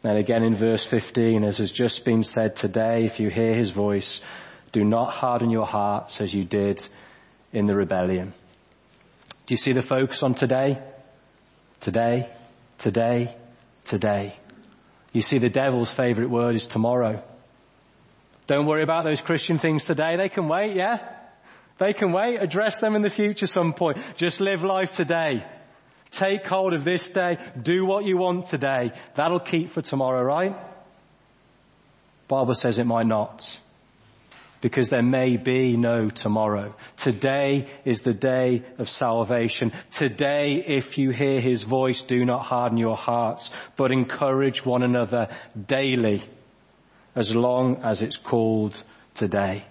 And 0.02 0.16
again 0.16 0.42
in 0.42 0.54
verse 0.54 0.84
15, 0.84 1.44
as 1.44 1.58
has 1.58 1.72
just 1.72 2.04
been 2.04 2.24
said 2.24 2.56
today, 2.56 3.04
if 3.04 3.20
you 3.20 3.28
hear 3.28 3.54
his 3.54 3.70
voice, 3.70 4.20
do 4.72 4.84
not 4.84 5.12
harden 5.12 5.50
your 5.50 5.66
hearts 5.66 6.20
as 6.20 6.32
you 6.32 6.44
did 6.44 6.86
in 7.52 7.66
the 7.66 7.74
rebellion. 7.74 8.32
Do 9.46 9.54
you 9.54 9.58
see 9.58 9.72
the 9.72 9.82
focus 9.82 10.22
on 10.22 10.34
today? 10.34 10.80
Today, 11.80 12.28
today, 12.78 13.34
today. 13.84 14.36
You 15.12 15.22
see 15.22 15.38
the 15.38 15.48
devil's 15.48 15.90
favorite 15.90 16.30
word 16.30 16.54
is 16.54 16.66
tomorrow. 16.66 17.22
Don't 18.46 18.66
worry 18.66 18.82
about 18.82 19.04
those 19.04 19.20
Christian 19.20 19.58
things 19.58 19.84
today. 19.84 20.16
They 20.16 20.28
can 20.28 20.48
wait, 20.48 20.76
yeah? 20.76 21.19
They 21.80 21.94
can 21.94 22.12
wait, 22.12 22.36
address 22.36 22.78
them 22.78 22.94
in 22.94 23.00
the 23.00 23.08
future 23.08 23.46
some 23.46 23.72
point. 23.72 23.96
Just 24.16 24.38
live 24.38 24.62
life 24.62 24.92
today. 24.92 25.42
Take 26.10 26.46
hold 26.46 26.74
of 26.74 26.84
this 26.84 27.08
day. 27.08 27.38
Do 27.60 27.86
what 27.86 28.04
you 28.04 28.18
want 28.18 28.46
today. 28.46 28.92
That'll 29.16 29.40
keep 29.40 29.70
for 29.70 29.80
tomorrow, 29.80 30.22
right? 30.22 30.54
Bible 32.28 32.54
says 32.54 32.78
it 32.78 32.84
might 32.84 33.06
not. 33.06 33.58
Because 34.60 34.90
there 34.90 35.02
may 35.02 35.38
be 35.38 35.78
no 35.78 36.10
tomorrow. 36.10 36.74
Today 36.98 37.70
is 37.86 38.02
the 38.02 38.12
day 38.12 38.62
of 38.76 38.90
salvation. 38.90 39.72
Today, 39.90 40.62
if 40.66 40.98
you 40.98 41.12
hear 41.12 41.40
his 41.40 41.62
voice, 41.62 42.02
do 42.02 42.26
not 42.26 42.44
harden 42.44 42.76
your 42.76 42.96
hearts, 42.96 43.50
but 43.78 43.90
encourage 43.90 44.66
one 44.66 44.82
another 44.82 45.28
daily, 45.66 46.22
as 47.14 47.34
long 47.34 47.82
as 47.84 48.02
it's 48.02 48.18
called 48.18 48.82
today. 49.14 49.64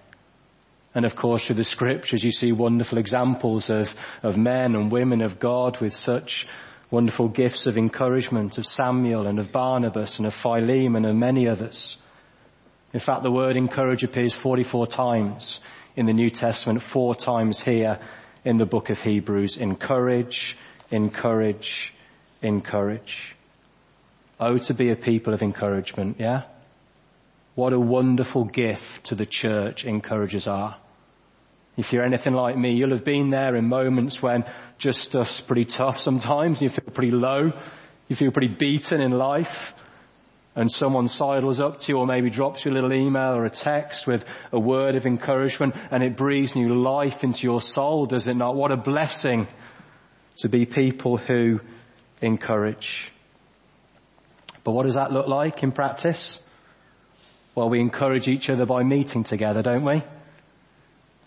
And 1.00 1.06
of 1.06 1.16
course, 1.16 1.46
through 1.46 1.56
the 1.56 1.64
scriptures, 1.64 2.26
you 2.26 2.32
see 2.32 2.52
wonderful 2.52 2.98
examples 2.98 3.70
of, 3.70 3.96
of 4.22 4.36
men 4.36 4.76
and 4.76 4.92
women 4.92 5.22
of 5.22 5.40
God 5.40 5.80
with 5.80 5.94
such 5.94 6.46
wonderful 6.92 7.30
gifts 7.30 7.68
of 7.68 7.78
encouragement 7.78 8.58
of 8.58 8.66
Samuel 8.66 9.26
and 9.26 9.40
of 9.40 9.50
Barnabas 9.50 10.18
and 10.18 10.28
of 10.28 10.34
Philemon 10.34 11.06
and 11.06 11.18
many 11.18 11.48
others. 11.48 11.96
In 12.92 13.00
fact, 13.00 13.24
the 13.24 13.32
word 13.32 13.56
encourage 13.56 14.04
appears 14.04 14.34
44 14.34 14.88
times 14.88 15.62
in 15.96 16.06
the 16.06 16.12
New 16.12 16.30
Testament, 16.30 16.82
four 16.82 17.16
times 17.16 17.62
here 17.62 18.00
in 18.44 18.58
the 18.58 18.66
book 18.66 18.90
of 18.90 19.00
Hebrews. 19.00 19.56
Encourage, 19.56 20.58
encourage, 20.92 21.94
encourage. 22.42 23.38
Oh, 24.38 24.58
to 24.58 24.74
be 24.74 24.90
a 24.90 24.98
people 24.98 25.34
of 25.34 25.42
encouragement, 25.42 26.18
yeah? 26.20 26.44
What 27.56 27.72
a 27.72 27.80
wonderful 27.80 28.44
gift 28.44 29.06
to 29.06 29.16
the 29.16 29.26
church 29.26 29.86
encouragers 29.86 30.46
are. 30.46 30.76
If 31.80 31.94
you're 31.94 32.04
anything 32.04 32.34
like 32.34 32.58
me, 32.58 32.74
you'll 32.74 32.90
have 32.90 33.06
been 33.06 33.30
there 33.30 33.56
in 33.56 33.70
moments 33.70 34.22
when 34.22 34.44
just 34.78 35.02
stuff's 35.02 35.40
pretty 35.40 35.64
tough 35.64 36.02
sometimes, 36.02 36.62
you 36.62 36.68
feel 36.68 36.94
pretty 36.94 37.12
low, 37.12 37.54
you 38.10 38.16
feel 38.18 38.32
pretty 38.32 38.50
beaten 38.50 39.00
in 39.00 39.12
life, 39.12 39.74
and 40.58 40.70
someone 40.70 41.08
sidles 41.08 41.62
up 41.62 41.80
to 41.80 41.94
you 41.94 42.00
or 42.00 42.06
maybe 42.06 42.30
drops 42.30 42.66
you 42.66 42.72
a 42.72 42.74
little 42.74 42.92
email 42.92 43.34
or 43.34 43.46
a 43.46 43.50
text 43.50 44.06
with 44.06 44.26
a 44.52 44.60
word 44.60 44.96
of 44.96 45.06
encouragement 45.06 45.74
and 45.90 46.04
it 46.04 46.18
breathes 46.18 46.54
new 46.54 46.74
life 46.74 47.24
into 47.24 47.44
your 47.44 47.62
soul, 47.62 48.06
does 48.06 48.28
it 48.28 48.36
not? 48.36 48.58
What 48.58 48.74
a 48.74 48.78
blessing 48.78 49.48
to 50.40 50.50
be 50.50 50.66
people 50.66 51.16
who 51.16 51.62
encourage. 52.22 53.10
But 54.66 54.74
what 54.74 54.86
does 54.86 54.96
that 54.96 55.14
look 55.14 55.28
like 55.28 55.64
in 55.64 55.72
practice? 55.72 56.40
Well, 57.56 57.70
we 57.70 57.80
encourage 57.80 58.28
each 58.28 58.50
other 58.50 58.66
by 58.66 58.84
meeting 58.84 59.24
together, 59.24 59.62
don't 59.62 59.86
we? 59.86 60.04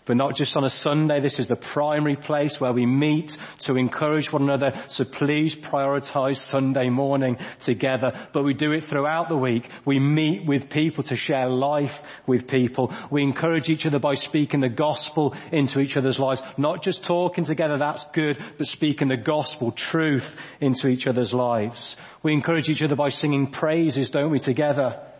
But 0.05 0.17
not 0.17 0.35
just 0.35 0.57
on 0.57 0.63
a 0.63 0.69
Sunday. 0.69 1.21
This 1.21 1.39
is 1.39 1.47
the 1.47 1.55
primary 1.55 2.15
place 2.15 2.59
where 2.59 2.73
we 2.73 2.85
meet 2.85 3.37
to 3.59 3.75
encourage 3.75 4.31
one 4.33 4.43
another. 4.43 4.83
So 4.87 5.05
please 5.05 5.55
prioritize 5.55 6.37
Sunday 6.37 6.89
morning 6.89 7.37
together. 7.59 8.27
But 8.33 8.43
we 8.43 8.53
do 8.53 8.71
it 8.73 8.83
throughout 8.83 9.29
the 9.29 9.37
week. 9.37 9.69
We 9.85 9.99
meet 9.99 10.45
with 10.45 10.69
people 10.69 11.03
to 11.05 11.15
share 11.15 11.47
life 11.47 12.01
with 12.27 12.47
people. 12.47 12.93
We 13.09 13.23
encourage 13.23 13.69
each 13.69 13.85
other 13.85 13.99
by 13.99 14.15
speaking 14.15 14.59
the 14.59 14.69
gospel 14.69 15.35
into 15.51 15.79
each 15.79 15.95
other's 15.95 16.19
lives. 16.19 16.41
Not 16.57 16.83
just 16.83 17.03
talking 17.03 17.45
together, 17.45 17.77
that's 17.77 18.05
good, 18.11 18.43
but 18.57 18.67
speaking 18.67 19.07
the 19.07 19.17
gospel, 19.17 19.71
truth 19.71 20.35
into 20.59 20.87
each 20.87 21.07
other's 21.07 21.33
lives. 21.33 21.95
We 22.21 22.33
encourage 22.33 22.69
each 22.69 22.83
other 22.83 22.95
by 22.95 23.09
singing 23.09 23.51
praises, 23.51 24.09
don't 24.09 24.31
we, 24.31 24.39
together? 24.39 25.12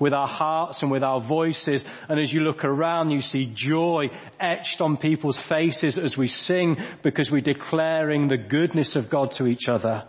With 0.00 0.14
our 0.14 0.26
hearts 0.26 0.82
and 0.82 0.90
with 0.90 1.04
our 1.04 1.20
voices. 1.20 1.84
And 2.08 2.18
as 2.18 2.32
you 2.32 2.40
look 2.40 2.64
around, 2.64 3.10
you 3.10 3.20
see 3.20 3.44
joy 3.44 4.10
etched 4.40 4.80
on 4.80 4.96
people's 4.96 5.38
faces 5.38 5.98
as 5.98 6.16
we 6.16 6.26
sing 6.26 6.78
because 7.02 7.30
we're 7.30 7.42
declaring 7.42 8.26
the 8.26 8.38
goodness 8.38 8.96
of 8.96 9.10
God 9.10 9.32
to 9.32 9.46
each 9.46 9.68
other. 9.68 10.06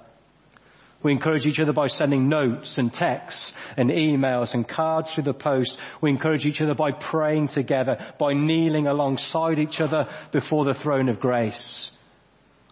We 1.03 1.11
encourage 1.11 1.47
each 1.47 1.59
other 1.59 1.73
by 1.73 1.87
sending 1.87 2.29
notes 2.29 2.77
and 2.77 2.93
texts 2.93 3.53
and 3.75 3.89
emails 3.89 4.53
and 4.53 4.67
cards 4.67 5.11
through 5.11 5.23
the 5.23 5.33
post. 5.33 5.77
We 5.99 6.11
encourage 6.11 6.45
each 6.45 6.61
other 6.61 6.75
by 6.75 6.91
praying 6.91 7.49
together, 7.49 8.13
by 8.19 8.33
kneeling 8.33 8.87
alongside 8.87 9.57
each 9.59 9.81
other 9.81 10.09
before 10.31 10.63
the 10.63 10.75
throne 10.75 11.09
of 11.09 11.19
grace. 11.19 11.91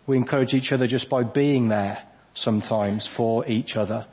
We 0.05 0.15
encourage 0.15 0.53
each 0.53 0.71
other 0.71 0.85
just 0.85 1.09
by 1.09 1.23
being 1.23 1.69
there 1.69 2.03
sometimes 2.35 3.07
for 3.07 3.47
each 3.47 3.75
other. 3.75 4.05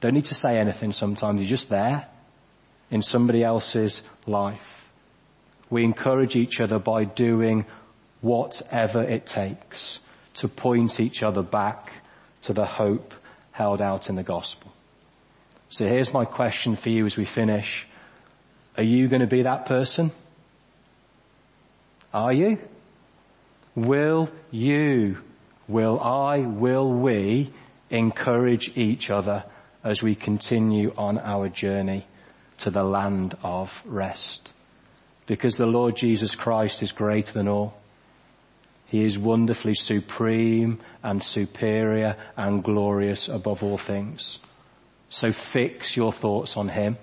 Don't 0.00 0.14
need 0.14 0.26
to 0.26 0.34
say 0.34 0.58
anything 0.58 0.92
sometimes, 0.92 1.40
you're 1.40 1.48
just 1.48 1.68
there 1.68 2.08
in 2.90 3.02
somebody 3.02 3.42
else's 3.42 4.02
life. 4.26 4.88
We 5.70 5.84
encourage 5.84 6.36
each 6.36 6.60
other 6.60 6.78
by 6.78 7.04
doing 7.04 7.66
whatever 8.20 9.02
it 9.02 9.26
takes 9.26 9.98
to 10.34 10.48
point 10.48 11.00
each 11.00 11.22
other 11.22 11.42
back 11.42 11.92
to 12.42 12.52
the 12.52 12.66
hope 12.66 13.14
held 13.52 13.80
out 13.80 14.08
in 14.08 14.16
the 14.16 14.22
gospel. 14.22 14.72
So 15.70 15.86
here's 15.86 16.12
my 16.12 16.24
question 16.24 16.76
for 16.76 16.90
you 16.90 17.06
as 17.06 17.16
we 17.16 17.24
finish. 17.24 17.86
Are 18.76 18.82
you 18.82 19.08
going 19.08 19.20
to 19.20 19.26
be 19.26 19.42
that 19.42 19.66
person? 19.66 20.12
Are 22.12 22.32
you? 22.32 22.58
Will 23.74 24.28
you, 24.50 25.18
will 25.66 25.98
I, 26.00 26.38
will 26.38 26.92
we 26.92 27.52
encourage 27.90 28.76
each 28.76 29.10
other 29.10 29.44
as 29.82 30.02
we 30.02 30.14
continue 30.14 30.92
on 30.96 31.18
our 31.18 31.48
journey 31.48 32.06
to 32.58 32.70
the 32.70 32.82
land 32.82 33.36
of 33.42 33.82
rest. 33.84 34.52
Because 35.26 35.56
the 35.56 35.66
Lord 35.66 35.96
Jesus 35.96 36.34
Christ 36.34 36.82
is 36.82 36.92
greater 36.92 37.32
than 37.32 37.48
all. 37.48 37.74
He 38.86 39.04
is 39.04 39.18
wonderfully 39.18 39.74
supreme 39.74 40.80
and 41.02 41.22
superior 41.22 42.16
and 42.36 42.62
glorious 42.62 43.28
above 43.28 43.62
all 43.62 43.78
things. 43.78 44.38
So 45.08 45.30
fix 45.30 45.96
your 45.96 46.12
thoughts 46.12 46.56
on 46.56 46.68
Him. 46.68 46.98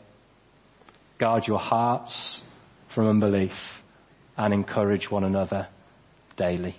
Guard 1.18 1.48
your 1.48 1.60
hearts 1.60 2.42
from 2.88 3.08
unbelief 3.08 3.82
and 4.38 4.54
encourage 4.54 5.10
one 5.10 5.24
another 5.24 5.68
daily. 6.36 6.76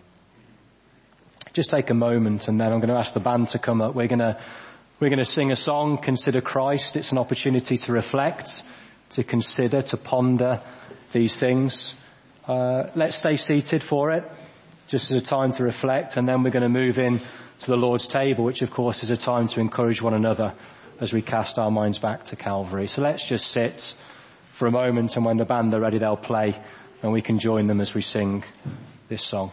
Just 1.52 1.70
take 1.70 1.90
a 1.90 1.94
moment 1.94 2.48
and 2.48 2.58
then 2.60 2.72
I'm 2.72 2.80
going 2.80 2.88
to 2.88 2.98
ask 2.98 3.12
the 3.12 3.20
band 3.20 3.48
to 3.50 3.58
come 3.58 3.82
up. 3.82 3.94
We're 3.94 4.08
going 4.08 4.20
to 4.20 4.40
we're 5.02 5.08
going 5.08 5.18
to 5.18 5.24
sing 5.24 5.50
a 5.50 5.56
song, 5.56 5.98
Consider 5.98 6.40
Christ. 6.40 6.94
It's 6.94 7.10
an 7.10 7.18
opportunity 7.18 7.76
to 7.76 7.92
reflect, 7.92 8.62
to 9.10 9.24
consider, 9.24 9.82
to 9.82 9.96
ponder 9.96 10.62
these 11.10 11.36
things. 11.36 11.92
Uh, 12.46 12.84
let's 12.94 13.16
stay 13.16 13.34
seated 13.34 13.82
for 13.82 14.12
it, 14.12 14.22
just 14.86 15.10
as 15.10 15.20
a 15.20 15.24
time 15.24 15.50
to 15.54 15.64
reflect, 15.64 16.18
and 16.18 16.28
then 16.28 16.44
we're 16.44 16.52
going 16.52 16.62
to 16.62 16.68
move 16.68 17.00
in 17.00 17.18
to 17.18 17.66
the 17.66 17.76
Lord's 17.76 18.06
table, 18.06 18.44
which 18.44 18.62
of 18.62 18.70
course 18.70 19.02
is 19.02 19.10
a 19.10 19.16
time 19.16 19.48
to 19.48 19.58
encourage 19.58 20.00
one 20.00 20.14
another 20.14 20.54
as 21.00 21.12
we 21.12 21.20
cast 21.20 21.58
our 21.58 21.72
minds 21.72 21.98
back 21.98 22.26
to 22.26 22.36
Calvary. 22.36 22.86
So 22.86 23.02
let's 23.02 23.26
just 23.26 23.48
sit 23.48 23.94
for 24.52 24.68
a 24.68 24.70
moment, 24.70 25.16
and 25.16 25.24
when 25.24 25.36
the 25.36 25.44
band 25.44 25.74
are 25.74 25.80
ready, 25.80 25.98
they'll 25.98 26.16
play, 26.16 26.56
and 27.02 27.12
we 27.12 27.22
can 27.22 27.40
join 27.40 27.66
them 27.66 27.80
as 27.80 27.92
we 27.92 28.02
sing 28.02 28.44
this 29.08 29.24
song. 29.24 29.50